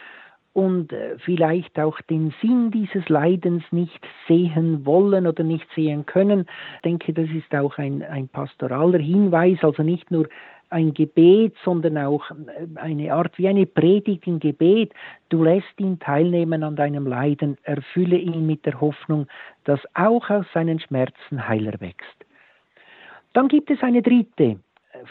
[0.60, 6.46] und äh, vielleicht auch den Sinn dieses Leidens nicht sehen wollen oder nicht sehen können.
[6.76, 10.28] Ich denke, das ist auch ein, ein pastoraler Hinweis, also nicht nur
[10.70, 14.94] ein Gebet, sondern auch äh, eine Art wie eine Predigt im Gebet.
[15.30, 19.28] Du lässt ihn teilnehmen an deinem Leiden, erfülle ihn mit der Hoffnung,
[19.64, 22.26] dass auch aus seinen Schmerzen Heiler wächst.
[23.34, 24.60] Dann gibt es eine dritte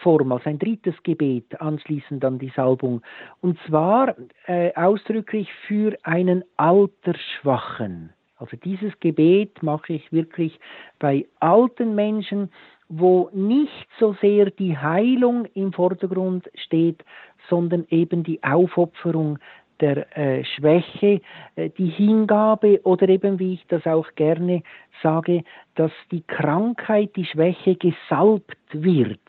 [0.02, 3.02] Form, als ein drittes Gebet anschließend an die Salbung.
[3.40, 4.14] Und zwar
[4.46, 8.12] äh, ausdrücklich für einen Altersschwachen.
[8.38, 10.58] Also dieses Gebet mache ich wirklich
[10.98, 12.50] bei alten Menschen,
[12.88, 17.04] wo nicht so sehr die Heilung im Vordergrund steht,
[17.48, 19.38] sondern eben die Aufopferung
[19.80, 21.20] der äh, Schwäche,
[21.56, 24.62] äh, die Hingabe oder eben, wie ich das auch gerne
[25.02, 29.20] sage, dass die Krankheit, die Schwäche gesalbt wird.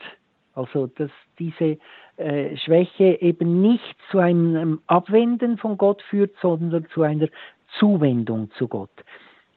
[0.60, 1.78] Also dass diese
[2.17, 7.30] äh, Schwäche eben nicht zu einem Abwenden von Gott führt, sondern zu einer
[7.80, 8.91] Zuwendung zu Gott.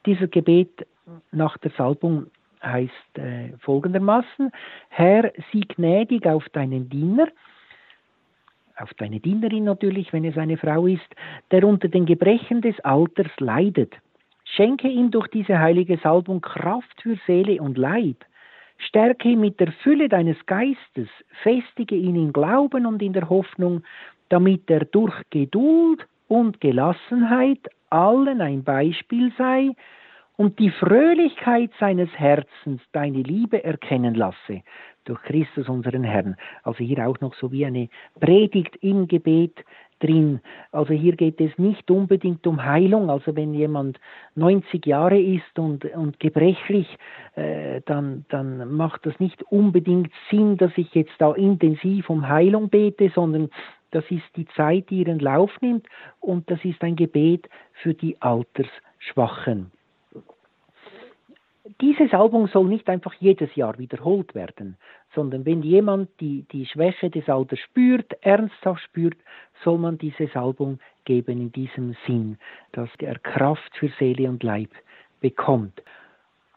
[0.05, 0.87] Dieser Gebet
[1.31, 2.27] nach der Salbung
[2.63, 4.51] heißt äh, folgendermaßen,
[4.89, 7.27] Herr, sieh gnädig auf deinen Diener,
[8.77, 11.01] auf deine Dienerin natürlich, wenn es eine Frau ist,
[11.51, 13.93] der unter den Gebrechen des Alters leidet.
[14.45, 18.23] Schenke ihm durch diese heilige Salbung Kraft für Seele und Leib
[18.87, 21.09] Stärke ihn mit der Fülle deines Geistes,
[21.41, 23.83] festige ihn im Glauben und in der Hoffnung,
[24.29, 29.71] damit er durch Geduld und Gelassenheit allen ein Beispiel sei
[30.37, 34.63] und die Fröhlichkeit seines Herzens deine Liebe erkennen lasse
[35.05, 36.35] durch Christus unseren Herrn.
[36.63, 37.89] Also hier auch noch so wie eine
[38.19, 39.63] Predigt im Gebet
[39.99, 40.41] drin.
[40.71, 43.09] Also hier geht es nicht unbedingt um Heilung.
[43.09, 43.99] Also wenn jemand
[44.35, 46.87] 90 Jahre ist und, und gebrechlich,
[47.35, 52.69] äh, dann, dann macht das nicht unbedingt Sinn, dass ich jetzt da intensiv um Heilung
[52.69, 53.49] bete, sondern
[53.91, 55.87] das ist die Zeit, die ihren Lauf nimmt
[56.19, 59.71] und das ist ein Gebet für die Altersschwachen.
[61.79, 64.77] Diese Salbung soll nicht einfach jedes Jahr wiederholt werden,
[65.15, 69.17] sondern wenn jemand die, die Schwäche des Alters spürt, ernsthaft spürt,
[69.63, 72.37] soll man diese Salbung geben in diesem Sinn,
[72.73, 74.71] dass er Kraft für Seele und Leib
[75.21, 75.81] bekommt.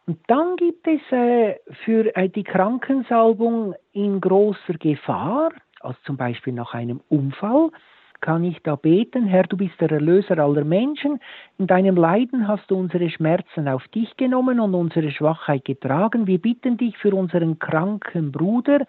[0.07, 6.53] Und dann gibt es äh, für äh, die Krankensalbung in großer Gefahr, also zum Beispiel
[6.53, 7.71] nach einem Unfall,
[8.21, 11.21] kann ich da beten, Herr, du bist der Erlöser aller Menschen,
[11.59, 16.27] in deinem Leiden hast du unsere Schmerzen auf dich genommen und unsere Schwachheit getragen.
[16.27, 18.87] Wir bitten dich für unseren kranken Bruder,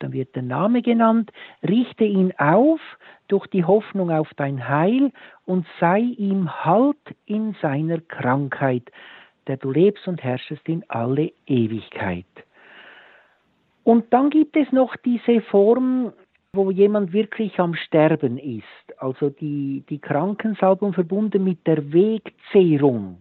[0.00, 1.30] dann wird der Name genannt,
[1.66, 2.80] richte ihn auf
[3.28, 5.12] durch die Hoffnung auf dein Heil
[5.46, 6.96] und sei ihm Halt
[7.26, 8.90] in seiner Krankheit,
[9.46, 12.26] der du lebst und herrschest in alle Ewigkeit.
[13.84, 16.12] Und dann gibt es noch diese Form
[16.54, 18.64] wo jemand wirklich am Sterben ist.
[18.98, 23.18] Also die, die Krankensalbung verbunden mit der Wegzehrung.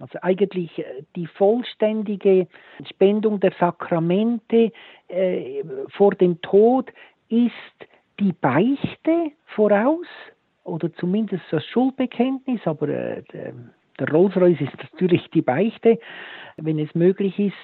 [0.00, 2.48] Also eigentlich äh, die vollständige
[2.88, 4.72] Spendung der Sakramente
[5.08, 6.92] äh, vor dem Tod
[7.28, 7.52] ist
[8.20, 10.06] die Beichte voraus
[10.64, 13.22] oder zumindest das Schuldbekenntnis, aber äh,
[13.98, 15.98] der Rolls-Royce ist natürlich die Beichte,
[16.56, 17.54] wenn es möglich ist.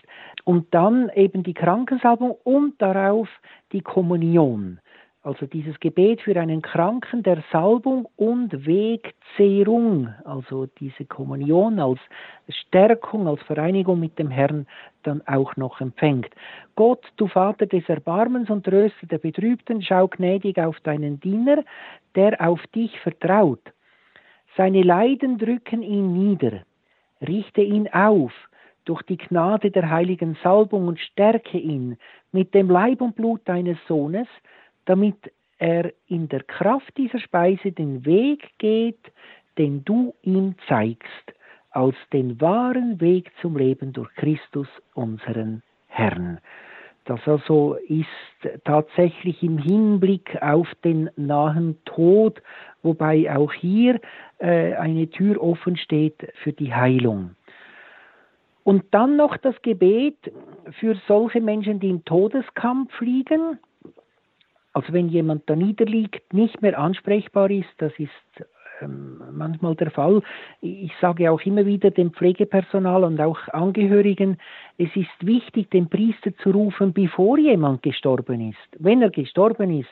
[0.44, 3.28] Und dann eben die Krankensalbung und darauf
[3.72, 4.78] die Kommunion.
[5.22, 11.98] Also dieses Gebet für einen Kranken der Salbung und Wegzehrung, also diese Kommunion als
[12.48, 14.66] Stärkung, als Vereinigung mit dem Herrn
[15.02, 16.30] dann auch noch empfängt.
[16.74, 21.64] Gott, du Vater des Erbarmens und Tröster der Betrübten, schau gnädig auf deinen Diener,
[22.14, 23.60] der auf dich vertraut.
[24.56, 26.62] Seine Leiden drücken ihn nieder.
[27.20, 28.32] Richte ihn auf
[28.86, 31.98] durch die Gnade der heiligen Salbung und stärke ihn
[32.32, 34.26] mit dem Leib und Blut deines Sohnes,
[34.90, 38.98] damit er in der Kraft dieser Speise den Weg geht,
[39.56, 41.32] den du ihm zeigst,
[41.70, 46.40] als den wahren Weg zum Leben durch Christus, unseren Herrn.
[47.04, 52.42] Das also ist tatsächlich im Hinblick auf den nahen Tod,
[52.82, 54.00] wobei auch hier
[54.38, 57.36] äh, eine Tür offen steht für die Heilung.
[58.64, 60.32] Und dann noch das Gebet
[60.80, 63.58] für solche Menschen, die im Todeskampf liegen.
[64.72, 68.10] Also wenn jemand da niederliegt, nicht mehr ansprechbar ist, das ist
[68.88, 70.22] manchmal der Fall.
[70.60, 74.38] Ich sage auch immer wieder dem Pflegepersonal und auch Angehörigen,
[74.78, 78.56] es ist wichtig, den Priester zu rufen, bevor jemand gestorben ist.
[78.78, 79.90] Wenn er gestorben ist,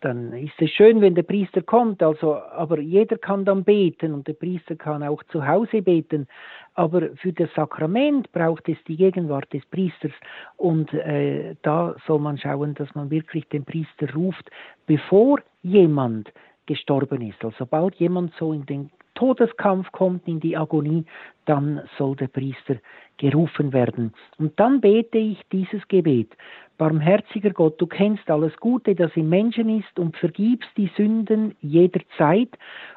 [0.00, 4.28] dann ist es schön, wenn der Priester kommt, also, aber jeder kann dann beten und
[4.28, 6.28] der Priester kann auch zu Hause beten.
[6.74, 10.12] Aber für das Sakrament braucht es die Gegenwart des Priesters
[10.56, 14.48] und äh, da soll man schauen, dass man wirklich den Priester ruft,
[14.86, 16.32] bevor jemand
[16.68, 17.42] gestorben ist.
[17.42, 21.04] Also sobald jemand so in den Todeskampf kommt, in die Agonie,
[21.46, 22.76] dann soll der Priester
[23.16, 24.12] gerufen werden.
[24.38, 26.36] Und dann bete ich dieses Gebet.
[26.76, 32.50] Barmherziger Gott, du kennst alles Gute, das im Menschen ist und vergibst die Sünden jederzeit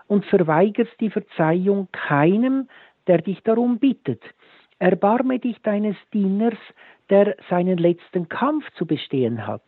[0.06, 2.68] und verweigerst die Verzeihung keinem,
[3.08, 4.22] der dich darum bittet.
[4.78, 6.60] Erbarme dich deines Dieners,
[7.10, 9.64] der seinen letzten Kampf zu bestehen hat.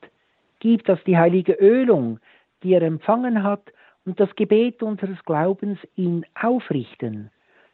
[0.59, 2.19] Gib, dass die heilige Ölung,
[2.61, 3.73] die er empfangen hat,
[4.05, 7.31] und das Gebet unseres Glaubens ihn aufrichten.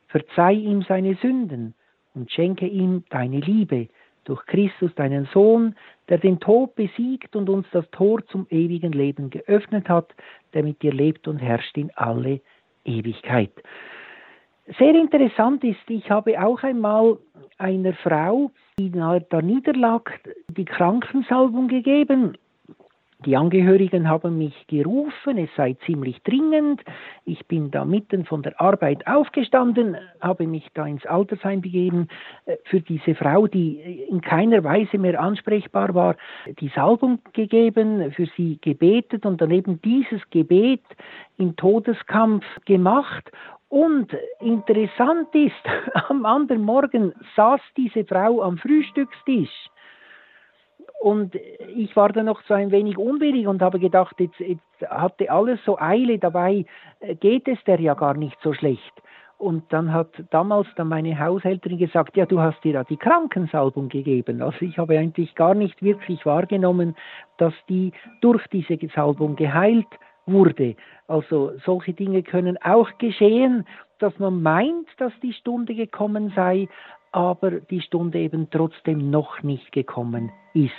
[0.07, 1.73] Verzeih ihm seine Sünden
[2.13, 3.89] und schenke ihm deine Liebe
[4.25, 5.75] durch Christus, deinen Sohn,
[6.07, 10.13] der den Tod besiegt und uns das Tor zum ewigen Leben geöffnet hat,
[10.53, 12.41] der mit dir lebt und herrscht in alle
[12.85, 13.51] Ewigkeit.
[14.77, 17.17] Sehr interessant ist, ich habe auch einmal
[17.57, 20.11] einer Frau, die da niederlag,
[20.55, 22.37] die Krankensalbung gegeben
[23.25, 26.81] die Angehörigen haben mich gerufen, es sei ziemlich dringend.
[27.25, 32.07] Ich bin da mitten von der Arbeit aufgestanden, habe mich da ins Altersheim begeben,
[32.45, 36.15] äh, für diese Frau, die in keiner Weise mehr ansprechbar war,
[36.61, 40.83] die Salbung gegeben, für sie gebetet und daneben dieses Gebet
[41.37, 43.29] im Todeskampf gemacht.
[43.67, 45.53] Und interessant ist,
[46.07, 49.69] am anderen Morgen saß diese Frau am Frühstückstisch
[50.99, 51.33] und
[51.75, 55.59] ich war dann noch so ein wenig unwillig und habe gedacht, jetzt, jetzt hatte alles
[55.65, 56.65] so Eile, dabei
[56.99, 58.93] äh, geht es der ja gar nicht so schlecht.
[59.37, 63.87] Und dann hat damals dann meine Haushälterin gesagt, ja, du hast dir ja die Krankensalbung
[63.87, 64.41] gegeben.
[64.41, 66.97] Also ich habe eigentlich gar nicht wirklich wahrgenommen,
[67.37, 69.87] dass die durch diese Salbung geheilt
[70.25, 70.75] wurde.
[71.07, 73.65] Also solche Dinge können auch geschehen,
[73.99, 76.67] dass man meint, dass die Stunde gekommen sei,
[77.11, 80.71] aber die Stunde eben trotzdem noch nicht gekommen ist.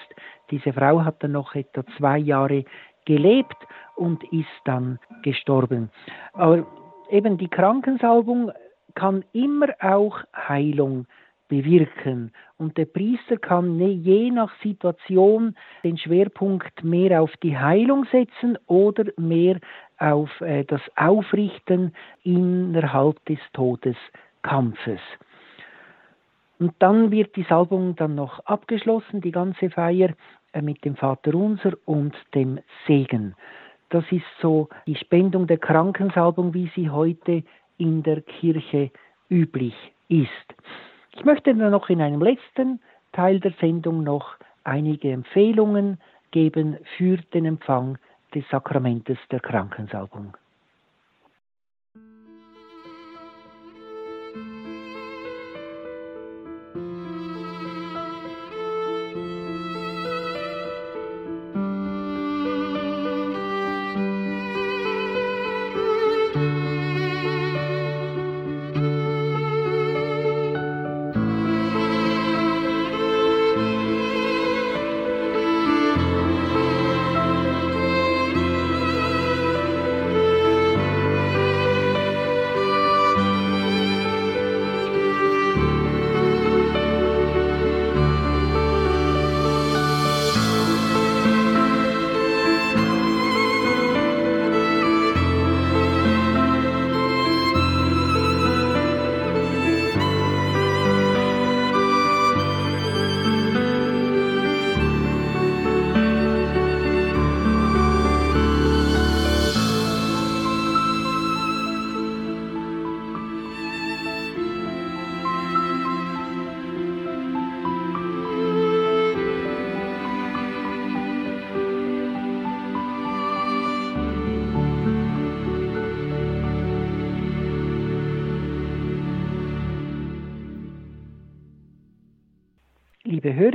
[0.50, 2.64] Diese Frau hat dann noch etwa zwei Jahre
[3.04, 3.56] gelebt
[3.96, 5.90] und ist dann gestorben.
[6.32, 6.66] Aber
[7.10, 8.52] eben die Krankensalbung
[8.94, 11.06] kann immer auch Heilung
[11.48, 12.32] bewirken.
[12.56, 18.56] Und der Priester kann ne, je nach Situation den Schwerpunkt mehr auf die Heilung setzen
[18.66, 19.58] oder mehr
[19.98, 25.00] auf äh, das Aufrichten innerhalb des Todeskampfes.
[26.60, 30.10] Und dann wird die Salbung dann noch abgeschlossen, die ganze Feier
[30.52, 33.34] äh, mit dem Vater Unser und dem Segen.
[33.88, 37.42] Das ist so die Spendung der Krankensalbung, wie sie heute
[37.78, 38.90] in der Kirche
[39.30, 39.74] üblich
[40.08, 40.28] ist.
[41.16, 42.80] Ich möchte dann noch in einem letzten
[43.12, 45.98] Teil der Sendung noch einige Empfehlungen
[46.30, 47.98] geben für den Empfang
[48.34, 50.36] des Sakramentes der Krankensalbung.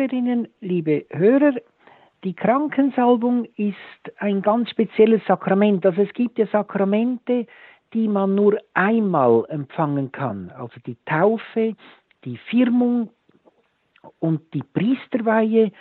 [0.05, 1.55] Hörerinnen, liebe Hörer,
[2.23, 3.75] die Krankensalbung ist
[4.17, 5.83] ein ganz spezielles Sakrament.
[5.83, 7.47] Also es gibt ja Sakramente,
[7.91, 10.51] die man nur einmal empfangen kann.
[10.51, 11.75] Also die Taufe,
[12.23, 13.09] die Firmung
[14.19, 15.71] und die Priesterweihe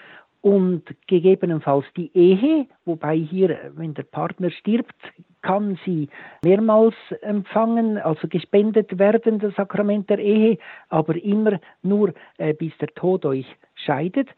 [0.45, 4.95] und gegebenenfalls die Ehe, wobei hier, wenn der Partner stirbt,
[5.41, 6.11] kann sie
[6.45, 10.59] mehrmals empfangen, also gespendet werden, das Sakrament der Ehe,
[10.91, 14.29] aber immer nur äh, bis der Tod euch scheidet.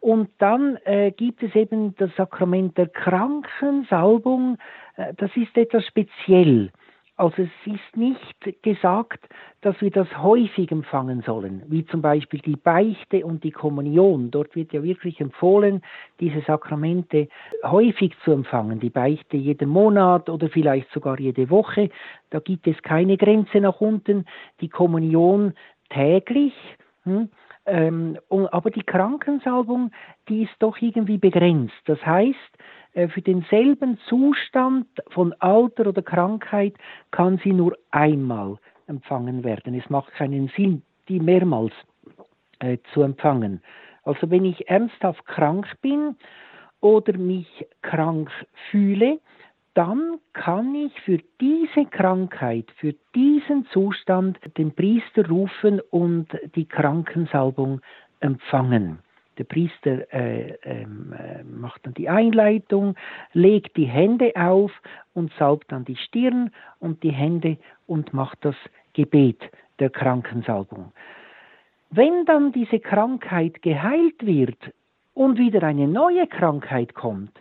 [0.00, 4.56] Und dann äh, gibt es eben das Sakrament der Krankensalbung,
[4.96, 6.70] äh, das ist etwas speziell.
[7.20, 9.28] Also es ist nicht gesagt,
[9.60, 14.30] dass wir das häufig empfangen sollen, wie zum Beispiel die Beichte und die Kommunion.
[14.30, 15.82] Dort wird ja wirklich empfohlen,
[16.18, 17.28] diese Sakramente
[17.62, 18.80] häufig zu empfangen.
[18.80, 21.90] Die Beichte jeden Monat oder vielleicht sogar jede Woche.
[22.30, 24.24] Da gibt es keine Grenze nach unten.
[24.62, 25.52] Die Kommunion
[25.90, 26.54] täglich.
[27.04, 27.28] Hm?
[27.66, 28.18] Ähm,
[28.50, 29.90] aber die Krankensalbung,
[30.30, 31.82] die ist doch irgendwie begrenzt.
[31.84, 32.56] Das heißt,
[32.92, 36.74] für denselben Zustand von Alter oder Krankheit
[37.10, 39.74] kann sie nur einmal empfangen werden.
[39.74, 41.72] Es macht keinen Sinn, die mehrmals
[42.58, 43.62] äh, zu empfangen.
[44.02, 46.16] Also wenn ich ernsthaft krank bin
[46.80, 48.30] oder mich krank
[48.70, 49.20] fühle,
[49.74, 56.26] dann kann ich für diese Krankheit, für diesen Zustand den Priester rufen und
[56.56, 57.80] die Krankensalbung
[58.18, 58.98] empfangen.
[59.40, 62.94] Der Priester äh, ähm, äh, macht dann die Einleitung,
[63.32, 64.70] legt die Hände auf
[65.14, 68.54] und salbt dann die Stirn und die Hände und macht das
[68.92, 69.40] Gebet
[69.78, 70.92] der Krankensalbung.
[71.88, 74.58] Wenn dann diese Krankheit geheilt wird
[75.14, 77.32] und wieder eine neue Krankheit kommt,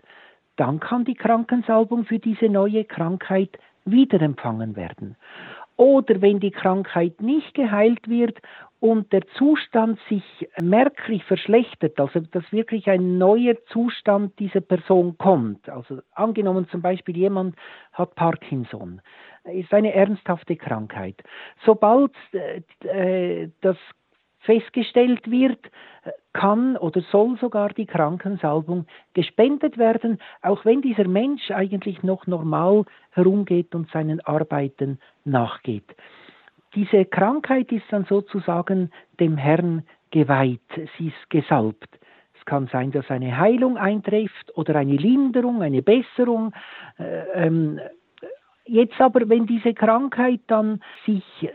[0.56, 5.18] dann kann die Krankensalbung für diese neue Krankheit wieder empfangen werden.
[5.80, 8.38] Oder wenn die Krankheit nicht geheilt wird
[8.82, 10.26] und der Zustand sich
[10.62, 15.70] merklich verschlechtert, also dass wirklich ein neuer Zustand dieser Person kommt.
[15.70, 17.56] Also angenommen zum Beispiel jemand
[17.94, 19.02] hat Parkinson,
[19.46, 21.16] ist eine ernsthafte Krankheit.
[21.64, 23.78] Sobald äh, das
[24.50, 25.60] festgestellt wird,
[26.34, 32.86] kann oder soll sogar die Krankensalbung gespendet werden, auch wenn dieser Mensch eigentlich noch normal
[33.12, 35.96] herumgeht und seinen Arbeiten nachgeht.
[36.74, 38.90] Diese Krankheit ist dann sozusagen
[39.20, 40.62] dem Herrn geweiht,
[40.98, 42.00] sie ist gesalbt.
[42.40, 46.54] Es kann sein, dass eine Heilung eintrifft oder eine Linderung, eine Besserung.
[46.98, 47.80] Äh, ähm,
[48.66, 51.50] jetzt aber, wenn diese Krankheit dann sich äh,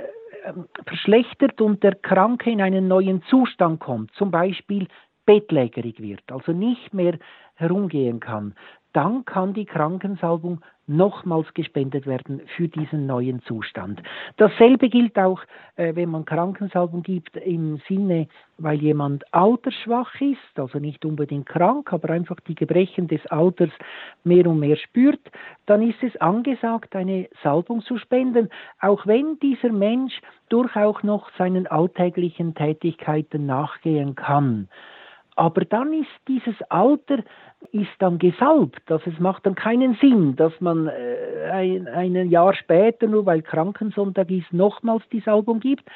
[0.86, 4.88] verschlechtert und der Kranke in einen neuen Zustand kommt, zum Beispiel
[5.26, 7.18] bettlägerig wird, also nicht mehr
[7.55, 8.55] herumgehen kann,
[8.92, 14.03] dann kann die Krankensalbung nochmals gespendet werden für diesen neuen Zustand.
[14.37, 15.41] Dasselbe gilt auch,
[15.76, 18.28] äh, wenn man Krankensalbung gibt im Sinne,
[18.59, 23.70] weil jemand altersschwach ist, also nicht unbedingt krank, aber einfach die Gebrechen des Alters
[24.22, 25.20] mehr und mehr spürt,
[25.66, 31.66] dann ist es angesagt, eine Salbung zu spenden, auch wenn dieser Mensch durchaus noch seinen
[31.66, 34.68] alltäglichen Tätigkeiten nachgehen kann.
[35.37, 37.24] Aber dann ist dieses Alter
[37.72, 38.91] ist dann gesalbt.
[38.91, 43.43] Also es macht dann keinen Sinn, dass man äh, ein, ein Jahr später, nur weil
[43.43, 45.89] Krankensonntag ist, nochmals die Salbung gibt.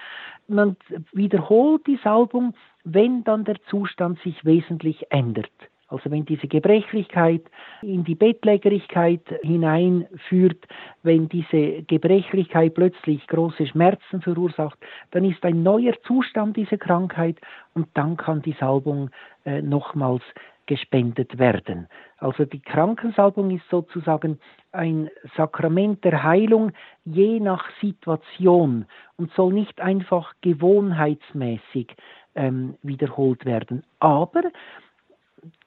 [0.49, 0.76] Man
[1.12, 5.51] wiederholt die Salbung, wenn dann der Zustand sich wesentlich ändert.
[5.89, 7.43] Also wenn diese Gebrechlichkeit
[7.82, 10.66] in die Bettlägerigkeit hineinführt,
[11.03, 14.78] wenn diese Gebrechlichkeit plötzlich große Schmerzen verursacht,
[15.12, 17.39] dann ist ein neuer Zustand dieser Krankheit
[17.74, 19.11] und dann kann die Salbung
[19.45, 20.22] äh, nochmals
[20.66, 21.89] gespendet werden.
[22.18, 24.39] Also die Krankensalbung ist sozusagen
[24.72, 26.72] ein Sakrament der Heilung
[27.05, 28.84] je nach Situation
[29.16, 31.97] und soll nicht einfach gewohnheitsmäßig
[32.34, 33.82] ähm, wiederholt werden.
[33.99, 34.43] Aber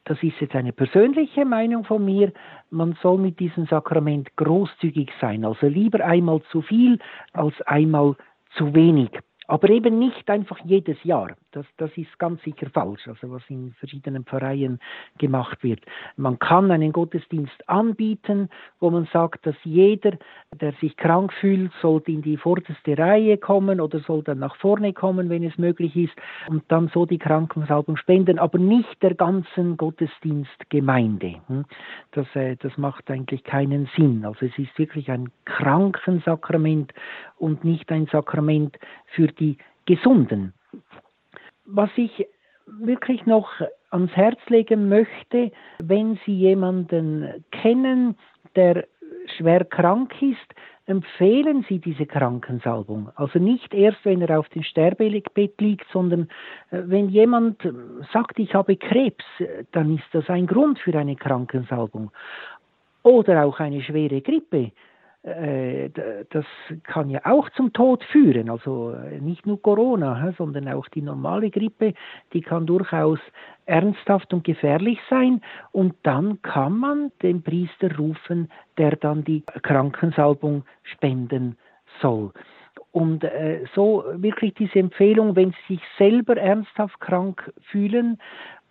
[0.06, 2.32] das ist jetzt eine persönliche Meinung von mir,
[2.70, 7.00] man soll mit diesem Sakrament großzügig sein, also lieber einmal zu viel
[7.34, 8.16] als einmal
[8.56, 9.12] zu wenig.
[9.52, 11.36] Aber eben nicht einfach jedes Jahr.
[11.52, 14.80] Das, das ist ganz sicher falsch, also was in verschiedenen Pfarreien
[15.18, 15.82] gemacht wird.
[16.16, 18.48] Man kann einen Gottesdienst anbieten,
[18.80, 20.14] wo man sagt, dass jeder,
[20.56, 24.94] der sich krank fühlt, sollte in die vorderste Reihe kommen oder soll dann nach vorne
[24.94, 26.14] kommen, wenn es möglich ist,
[26.48, 31.42] und dann so die Krankensalbung spenden, aber nicht der ganzen Gottesdienstgemeinde.
[31.48, 31.66] Hm?
[32.12, 34.24] Das, äh, das macht eigentlich keinen Sinn.
[34.24, 36.94] Also es ist wirklich ein Krankensakrament
[37.38, 38.78] und nicht ein Sakrament
[39.08, 39.41] für die
[39.86, 40.54] Gesunden
[41.72, 42.28] was ich
[42.66, 43.50] wirklich noch
[43.90, 48.16] ans Herz legen möchte, wenn Sie jemanden kennen,
[48.56, 48.86] der
[49.38, 50.38] schwer krank ist,
[50.86, 53.10] empfehlen Sie diese Krankensalbung.
[53.16, 56.24] Also nicht erst, wenn er auf dem Sterbebett liegt, sondern
[56.72, 57.62] äh, wenn jemand
[58.12, 59.24] sagt, ich habe Krebs,
[59.72, 62.12] dann ist das ein Grund für eine Krankensalbung.
[63.04, 64.72] Oder auch eine schwere Grippe äh,
[65.24, 66.46] das
[66.84, 68.50] kann ja auch zum Tod führen.
[68.50, 71.94] Also äh, nicht nur Corona, sondern auch die normale Grippe,
[72.34, 73.20] die kann durchaus
[73.68, 75.42] ernsthaft und gefährlich sein.
[75.72, 81.56] Und dann kann man den Priester rufen, der dann die Krankensalbung spenden
[82.02, 82.32] soll.
[82.92, 88.18] Und äh, so wirklich diese Empfehlung, wenn Sie sich selber ernsthaft krank fühlen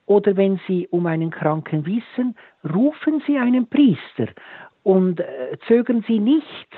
[0.07, 2.34] oder wenn Sie um einen Kranken wissen,
[2.64, 4.26] rufen Sie einen Priester
[4.83, 6.68] und äh, zögern Sie nicht.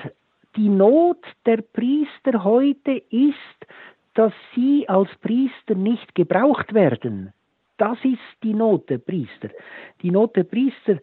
[0.55, 3.67] Die Not der Priester heute ist,
[4.13, 7.33] dass sie als Priester nicht gebraucht werden.
[7.77, 9.49] Das ist die Not der Priester.
[10.01, 10.99] Die Not der Priester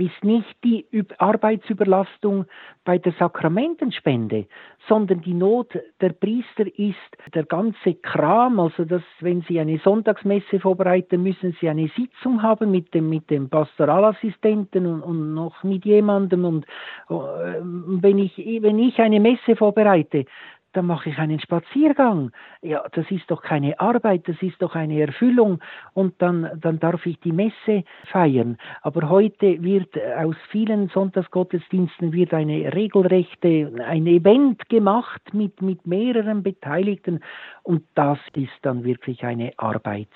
[0.00, 0.86] ist nicht die
[1.18, 2.46] Arbeitsüberlastung
[2.84, 4.46] bei der Sakramentenspende,
[4.88, 6.96] sondern die Not der Priester ist
[7.34, 12.70] der ganze Kram, also dass wenn sie eine Sonntagsmesse vorbereiten, müssen sie eine Sitzung haben
[12.70, 16.44] mit dem, mit dem Pastoralassistenten und, und noch mit jemandem.
[16.44, 16.64] Und
[17.10, 20.24] äh, wenn ich, wenn ich eine Messe vorbereite,
[20.72, 22.30] dann mache ich einen Spaziergang.
[22.62, 25.60] Ja, das ist doch keine Arbeit, das ist doch eine Erfüllung
[25.94, 28.58] und dann, dann darf ich die Messe feiern.
[28.82, 36.42] Aber heute wird aus vielen Sonntagsgottesdiensten wird eine regelrechte, ein Event gemacht mit, mit mehreren
[36.42, 37.20] Beteiligten
[37.62, 40.08] und das ist dann wirklich eine Arbeitslast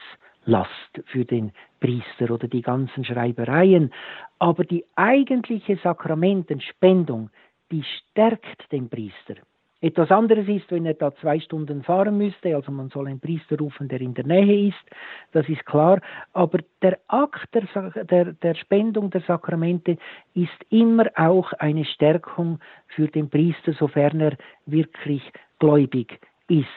[1.06, 3.92] für den Priester oder die ganzen Schreibereien.
[4.38, 7.30] Aber die eigentliche Sakramentenspendung,
[7.70, 9.34] die stärkt den Priester.
[9.82, 13.58] Etwas anderes ist, wenn er da zwei Stunden fahren müsste, also man soll einen Priester
[13.58, 14.96] rufen, der in der Nähe ist,
[15.32, 16.00] das ist klar,
[16.32, 19.98] aber der Akt der, der, der Spendung der Sakramente
[20.34, 22.60] ist immer auch eine Stärkung
[22.94, 25.22] für den Priester, sofern er wirklich
[25.58, 26.68] gläubig ist.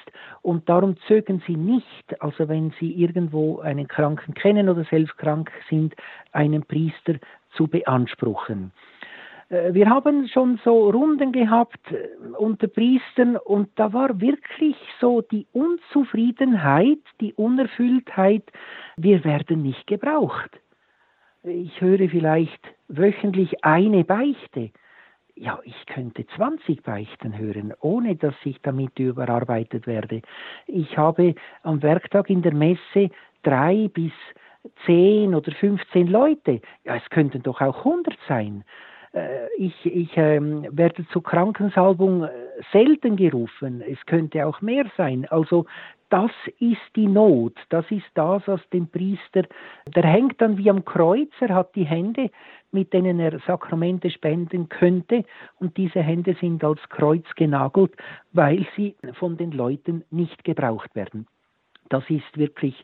[0.41, 5.51] Und darum zögern Sie nicht, also wenn Sie irgendwo einen Kranken kennen oder selbst krank
[5.69, 5.95] sind,
[6.31, 7.15] einen Priester
[7.55, 8.71] zu beanspruchen.
[9.49, 15.21] Äh, wir haben schon so Runden gehabt äh, unter Priestern und da war wirklich so
[15.21, 18.43] die Unzufriedenheit, die Unerfülltheit,
[18.97, 20.51] wir werden nicht gebraucht.
[21.43, 24.71] Ich höre vielleicht wöchentlich eine Beichte.
[25.35, 30.21] Ja, ich könnte 20 Beichten hören, ohne dass ich damit überarbeitet werde.
[30.65, 33.09] Ich habe am Werktag in der Messe
[33.43, 34.13] drei bis
[34.85, 36.61] zehn oder 15 Leute.
[36.85, 38.63] Ja, es könnten doch auch 100 sein.
[39.15, 42.29] Äh, ich, ich ähm, werde zur Krankensalbung äh,
[42.71, 43.81] selten gerufen.
[43.81, 45.25] Es könnte auch mehr sein.
[45.29, 45.65] Also
[46.09, 49.43] das ist die Not, das ist das, was dem Priester,
[49.87, 52.29] der hängt dann wie am Kreuz, er hat die Hände,
[52.71, 55.23] mit denen er Sakramente spenden könnte,
[55.59, 57.93] und diese Hände sind als Kreuz genagelt,
[58.33, 61.25] weil sie von den Leuten nicht gebraucht werden.
[61.89, 62.75] Das ist wirklich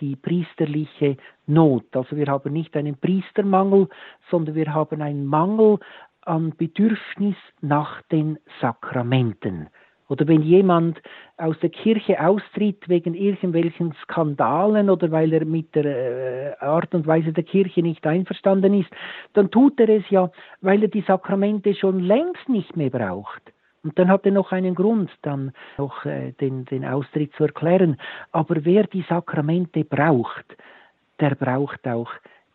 [0.00, 1.84] die priesterliche Not.
[1.94, 3.88] Also wir haben nicht einen Priestermangel,
[4.30, 5.78] sondern wir haben einen Mangel
[6.22, 9.68] an Bedürfnis nach den Sakramenten.
[10.10, 11.00] Oder wenn jemand
[11.36, 17.06] aus der Kirche austritt wegen irgendwelchen Skandalen oder weil er mit der äh, Art und
[17.06, 18.90] Weise der Kirche nicht einverstanden ist,
[19.34, 20.28] dann tut er es ja,
[20.62, 23.52] weil er die Sakramente schon längst nicht mehr braucht.
[23.82, 27.96] Und dann hat er noch einen Grund, dann noch äh, den, den Austritt zu erklären.
[28.30, 30.44] Aber wer die Sakramente braucht,
[31.18, 32.10] der braucht auch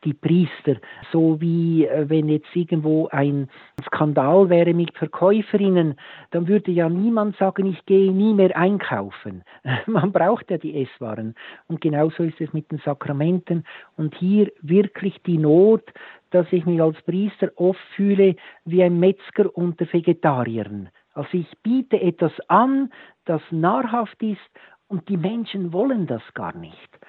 [0.06, 0.76] die Priester.
[1.12, 3.50] So wie äh, wenn jetzt irgendwo ein
[3.88, 5.96] Skandal wäre mit Verkäuferinnen,
[6.32, 9.44] dann würde ja niemand sagen, ich gehe nie mehr einkaufen.
[9.88, 11.36] Man braucht ja die Esswaren.
[11.68, 13.66] Und genauso ist es mit den Sakramenten.
[13.98, 15.92] Und hier wirklich die Not,
[16.30, 20.90] dass ich mich als Priester oft fühle wie ein Metzger unter Vegetariern.
[21.16, 22.92] Also ich biete etwas an,
[23.24, 24.40] das nahrhaft ist
[24.88, 27.00] und die Menschen wollen das gar nicht.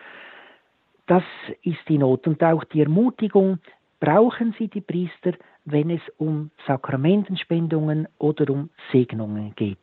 [1.07, 1.24] Das
[1.62, 3.59] ist die Not und auch die Ermutigung,
[4.00, 5.32] brauchen Sie die Priester,
[5.64, 9.78] wenn es um Sakramentenspendungen oder um Segnungen geht.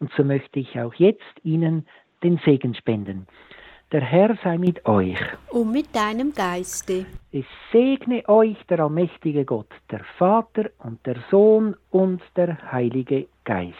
[0.00, 1.86] Und so möchte ich auch jetzt Ihnen
[2.22, 3.26] den Segen spenden.
[3.92, 5.18] Der Herr sei mit euch.
[5.50, 7.04] Und mit deinem Geiste.
[7.30, 13.76] Es segne euch der allmächtige Gott, der Vater und der Sohn und der Heilige Geist.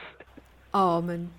[0.72, 1.30] Amen.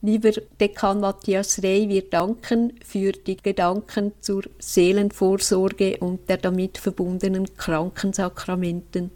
[0.00, 0.30] Lieber
[0.60, 9.10] Dekan Matthias Rey, wir danken für die Gedanken zur Seelenvorsorge und der damit verbundenen Krankensakramenten.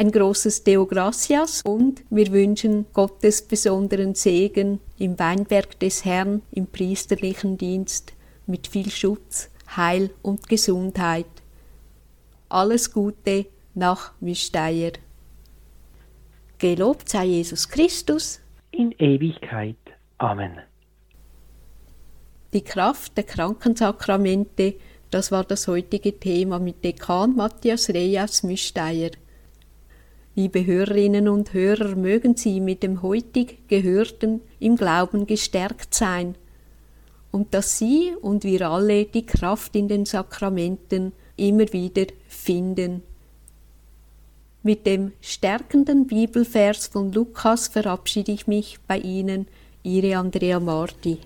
[0.00, 6.68] Ein großes Deo Gracias und wir wünschen Gottes besonderen Segen im Weinberg des Herrn im
[6.68, 8.14] priesterlichen Dienst
[8.46, 11.26] mit viel Schutz, Heil und Gesundheit.
[12.48, 13.44] Alles Gute
[13.74, 14.92] nach Müsteier.
[16.56, 18.40] Gelobt sei Jesus Christus.
[18.70, 19.76] In Ewigkeit.
[20.16, 20.60] Amen.
[22.54, 24.76] Die Kraft der Krankensakramente,
[25.10, 29.10] das war das heutige Thema mit Dekan Matthias Reyes Müsteier.
[30.40, 36.34] Liebe Hörerinnen und Hörer, mögen Sie mit dem heutig Gehörten im Glauben gestärkt sein
[37.30, 43.02] und dass Sie und wir alle die Kraft in den Sakramenten immer wieder finden.
[44.62, 49.46] Mit dem stärkenden Bibelvers von Lukas verabschiede ich mich bei Ihnen
[49.82, 51.18] Ihre Andrea Marti.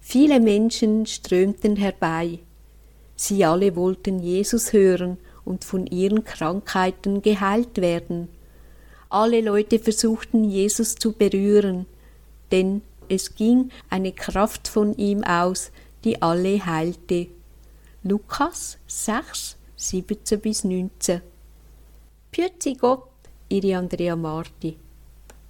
[0.00, 2.38] Viele Menschen strömten herbei.
[3.16, 8.28] Sie alle wollten Jesus hören und von ihren Krankheiten geheilt werden.
[9.08, 11.86] Alle Leute versuchten Jesus zu berühren,
[12.50, 15.70] denn es ging eine Kraft von ihm aus,
[16.04, 17.28] die alle heilte.
[18.02, 21.20] Lukas 6, 17 bis 19.
[22.30, 23.08] Pürzi Gott,
[23.48, 24.78] Ihre Andrea Marti.